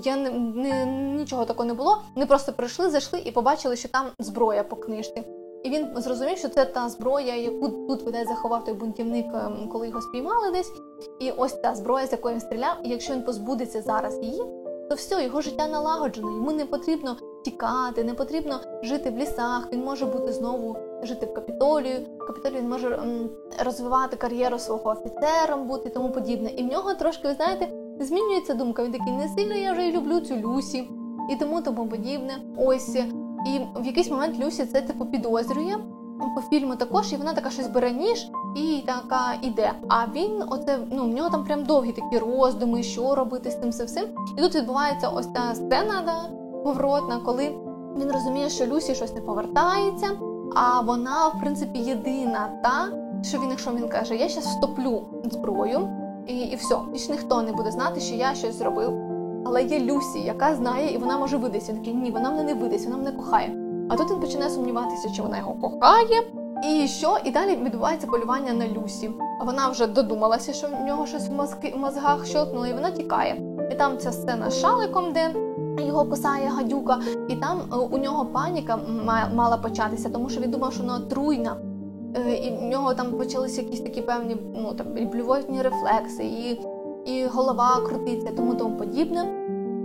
[0.04, 0.86] Я не, не
[1.18, 1.98] нічого такого не було.
[2.14, 5.24] Вони просто прийшли, зайшли і побачили, що там зброя по книжці.
[5.64, 9.88] І він зрозумів, що це та зброя, яку тут видає заховав той бунтівник, ем, коли
[9.88, 10.72] його спіймали десь.
[11.20, 12.76] І ось та зброя, з якою він стріляв.
[12.84, 14.42] І якщо він позбудеться зараз її,
[14.88, 16.30] то все, його життя налагоджено.
[16.30, 19.68] Йому не потрібно тікати, не потрібно жити в лісах.
[19.72, 22.06] Він може бути знову жити в капітолію.
[22.18, 22.98] В капітолії він може
[23.64, 26.50] розвивати кар'єру свого офіцером, бути і тому подібне.
[26.50, 27.68] І в нього трошки, ви знаєте,
[28.00, 28.84] змінюється думка.
[28.84, 30.90] Він такий не сильно я вже люблю цю Люсі
[31.30, 32.32] і тому тому подібне.
[32.56, 32.96] Ось
[33.46, 35.76] і в якийсь момент Люсі це типу підозрює
[36.34, 39.72] по фільму також, і вона така щось бере ніж і така іде.
[39.88, 43.70] А він, оце ну в нього там прям довгі такі роздуми, що робити з тим
[43.70, 44.04] все всім.
[44.38, 47.54] І тут відбувається ось та сцена да, поворотна, коли
[47.98, 50.06] він розуміє, що Люсі щось не повертається,
[50.54, 52.88] а вона, в принципі, єдина та,
[53.22, 55.88] що він, якщо він каже, я зараз встоплю зброю,
[56.26, 58.92] і і все, більш ніхто не буде знати, що я щось зробив.
[59.44, 61.72] Але є Люсі, яка знає, і вона може видатися.
[61.86, 63.56] Він ні, вона мене не видасть, вона мене кохає.
[63.90, 66.22] А тут він починає сумніватися, чи вона його кохає.
[66.64, 67.16] І що?
[67.24, 69.10] І далі відбувається полювання на Люсі.
[69.44, 73.42] Вона вже додумалася, що в нього щось в, мозки, в мозгах щотнуло, і вона тікає.
[73.72, 75.34] І там ця сцена з шаликом, де
[75.82, 76.98] його кусає гадюка,
[77.28, 78.78] і там е, у нього паніка
[79.34, 81.56] мала початися, тому що він думав, що вона отруйна.
[82.16, 86.60] Е, і в нього там почалися якісь такі певні ну там і блювотні рефлекси, і
[87.06, 89.40] і голова крутиться, тому тому подібне.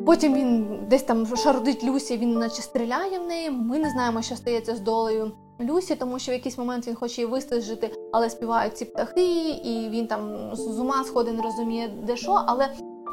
[0.06, 3.50] Потім він десь там шарудить Люсі, він наче стріляє в неї.
[3.50, 7.22] Ми не знаємо, що стається з долею Люсі, тому що в якийсь момент він хоче
[7.22, 12.18] її вистежити, але співають ці птахи, і він там з ума сходить, не розуміє, де
[12.18, 12.44] що.
[12.46, 12.70] Але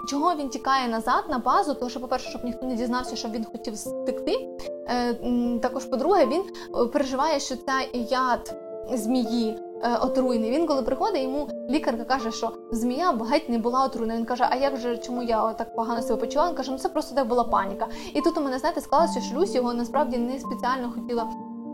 [0.09, 1.75] чого він тікає назад на базу?
[1.75, 4.49] Тому що, по-перше, щоб ніхто не дізнався, що він хотів стекти.
[4.89, 5.15] Е,
[5.63, 9.59] також, по-друге, він е, переживає, що ця яд змії.
[9.83, 10.51] Е, отруйний.
[10.51, 14.17] Він, коли приходить, йому лікарка каже, що змія геть не була отруйна.
[14.17, 16.51] Він каже, а як же чому я так погано себе почувала?
[16.51, 17.87] Він каже, ну це просто так була паніка.
[18.15, 21.29] І тут у мене знаєте, склалося, що Люсі його насправді не спеціально хотіла.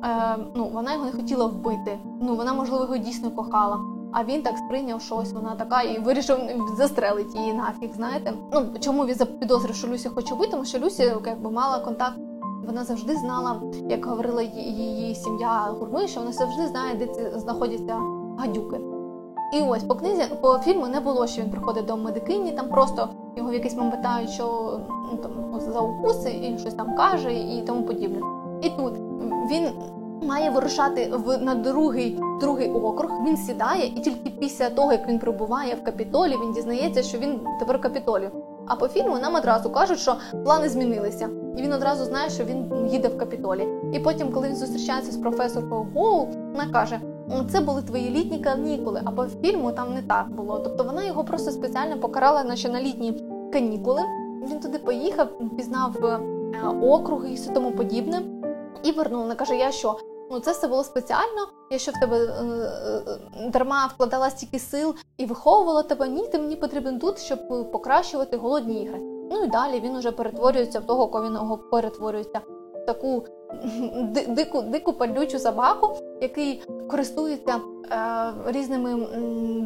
[0.05, 1.99] Е, ну вона його не хотіла вбити.
[2.21, 3.79] Ну вона можливо його дійсно кохала.
[4.13, 6.39] А він так сприйняв, що ось вона така і вирішив
[6.77, 7.91] застрелити її нафіг.
[7.97, 10.51] Знаєте, ну чому він запідозрив, що Люся хоче вбити?
[10.51, 12.19] Тому що Люся якби мала контакт
[12.67, 17.97] вона завжди знала, як говорила її сім'я Гурми, що вона завжди знає, де ці знаходяться
[18.39, 18.81] гадюки.
[19.53, 23.09] І ось по книзі, по фільму не було, що він приходить до медикині, там просто
[23.37, 24.79] його в якийсь момент питають, що
[25.13, 28.21] ну, там, за укуси і щось там каже і тому подібне.
[28.63, 28.95] І тут
[29.51, 29.69] він
[30.23, 33.11] має вирушати в на другий другий округ.
[33.27, 37.41] Він сідає, і тільки після того, як він прибуває в капітолі, він дізнається, що він
[37.59, 38.31] тепер капітолі.
[38.67, 42.89] А по фільму нам одразу кажуть, що плани змінилися, і він одразу знає, що він
[42.91, 43.69] їде в капітолі.
[43.93, 47.01] І потім, коли він зустрічається з професоркою Гоул, вона каже:
[47.51, 49.03] це були твої літні канікули.
[49.05, 50.59] А по фільму там не так було.
[50.59, 53.23] Тобто вона його просто спеціально покарала, наче на літні
[53.53, 54.03] канікули.
[54.51, 56.21] Він туди поїхав, пізнав е,
[56.83, 58.23] округи і все тому подібне.
[58.83, 59.21] І вернув.
[59.21, 59.97] Вона каже: Я що?
[60.31, 61.49] Ну, це все було спеціально.
[61.71, 62.45] Якщо в тебе е,
[63.45, 67.39] е, дарма вкладала стільки сил і виховувала тебе, ні, ти мені потрібен тут, щоб
[67.73, 69.01] покращувати голодні ігри.
[69.33, 72.41] Ну і далі він уже перетворюється в того, кого він його перетворюється
[72.74, 73.24] в таку
[74.28, 77.61] дику дику палючу собаку, який користується
[77.91, 79.07] е, різними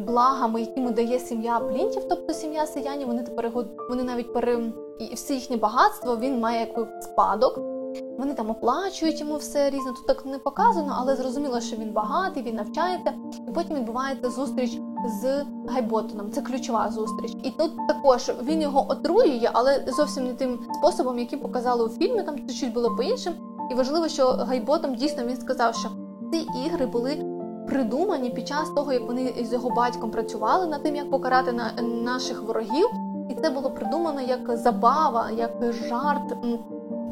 [0.07, 3.07] благами, якими дає сім'я плінтів, тобто сім'я селянів.
[3.07, 3.51] Вони тепер
[3.89, 4.59] вони навіть пере
[4.99, 7.76] і все їхнє багатство він має як спадок.
[8.17, 9.91] Вони там оплачують йому все різне.
[9.91, 13.13] Тут так не показано, але зрозуміло, що він багатий, він навчається,
[13.47, 14.79] і потім відбувається зустріч
[15.21, 16.31] з Гайботоном.
[16.31, 17.37] Це ключова зустріч.
[17.43, 22.23] І тут також він його отруює, але зовсім не тим способом, який показали у фільмі.
[22.23, 23.33] Там чуть було по іншим.
[23.71, 25.89] І важливо, що Гайботом дійсно він сказав, що
[26.31, 27.37] ці ігри були
[27.67, 31.81] придумані під час того, як вони з його батьком працювали над тим, як покарати на
[31.81, 32.87] наших ворогів.
[33.29, 35.51] І це було придумано як забава, як
[35.89, 36.33] жарт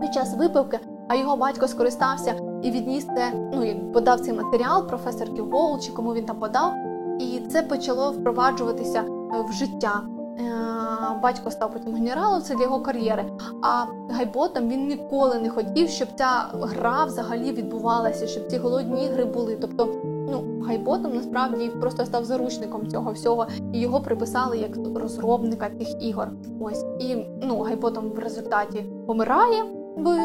[0.02, 4.88] під час випивки, а його батько скористався і відніс це, ну як подав цей матеріал
[4.88, 6.74] професорки Воул, чи кому він там подав,
[7.20, 10.02] і це почало впроваджуватися е, в життя.
[10.40, 13.26] Е, батько став потім генералом, це для його кар'єри.
[13.62, 19.26] А Гайботом він ніколи не хотів, щоб ця гра взагалі відбувалася, щоб ці голодні ігри
[19.26, 19.58] були.
[19.62, 26.04] Тобто, ну Гайботом насправді просто став заручником цього всього, і його приписали як розробника цих
[26.04, 26.30] ігор.
[26.60, 29.64] Ось і ну Гайботом в результаті помирає
[29.98, 30.16] бо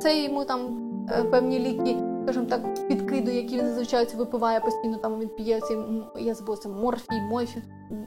[0.00, 0.60] це йому там
[1.10, 4.96] е, певні ліки, скажімо так, підкиду, які він зазвичай випиває постійно.
[4.96, 5.76] Там він п'є ці
[6.18, 7.62] я забула, це морфій, мойфі.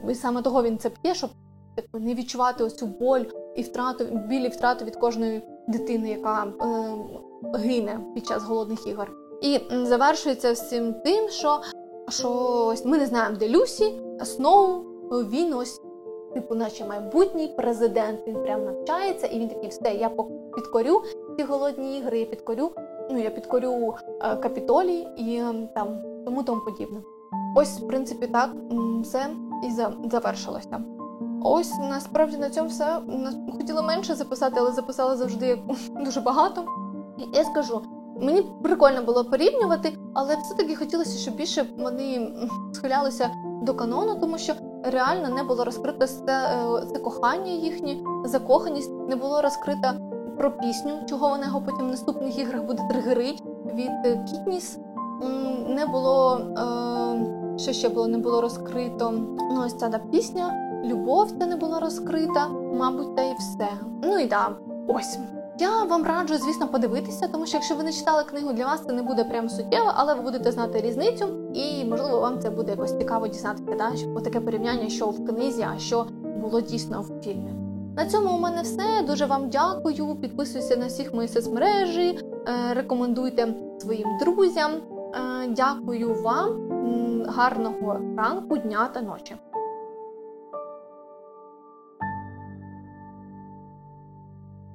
[0.08, 1.30] І саме того він це п'є, щоб
[1.74, 3.24] типу, не відчувати ось цю боль
[3.56, 9.12] і втрату, біль і втрату від кожної дитини, яка е, гине під час голодних ігор.
[9.42, 11.60] І завершується всім тим, що
[12.08, 12.28] що
[12.66, 15.80] ось ми не знаємо, де Люсі, Сноу, він ось
[16.34, 18.20] типу, наче майбутній президент.
[18.26, 20.10] Він прям навчається, і він такий, все, я
[20.54, 21.02] підкорю
[21.36, 22.70] ці голодні ігри, я підкорю,
[23.10, 27.02] ну я підкорю е, капітолій і ем, там тому тому подібне.
[27.56, 28.50] Ось, в принципі, так
[29.02, 29.26] все
[29.64, 29.70] і
[30.10, 30.80] завершилося.
[31.44, 33.00] Ось насправді на цьому все
[33.58, 35.58] хотіла менше записати, але записала завжди
[36.04, 36.64] дуже багато.
[37.18, 37.82] І я скажу,
[38.20, 42.32] Мені прикольно було порівнювати, але все-таки хотілося, щоб більше вони
[42.72, 43.30] схилялися
[43.62, 44.54] до канону, тому що
[44.84, 50.92] реально не було розкрито це, е, це кохання їхнє, закоханість, не було розкрито про пісню,
[51.08, 53.42] чого вона його потім в наступних іграх буде тригерить
[53.74, 54.78] від е, Кітніс.
[55.68, 59.10] Не було е, що ще було, не було розкрито.
[59.50, 60.54] Ну, ось ця да, пісня,
[60.84, 63.68] любов це не була розкрита, мабуть, та і все.
[64.02, 64.48] Ну і да,
[64.88, 65.18] ось.
[65.58, 68.92] Я вам раджу, звісно, подивитися, тому що якщо ви не читали книгу, для вас це
[68.92, 72.98] не буде прям суттєво, але ви будете знати різницю, і можливо вам це буде якось
[72.98, 74.20] цікаво дізнатися, да?
[74.20, 76.06] таке порівняння, що в книзі, а що
[76.40, 77.63] було дійсно в фільмі.
[77.96, 79.02] На цьому у мене все.
[79.06, 80.16] Дуже вам дякую.
[80.20, 82.18] Підписуйся на всіх мої соцмережі,
[82.48, 84.72] е, рекомендуйте своїм друзям.
[84.72, 86.60] Е, дякую вам,
[87.26, 89.36] гарного ранку, дня та ночі.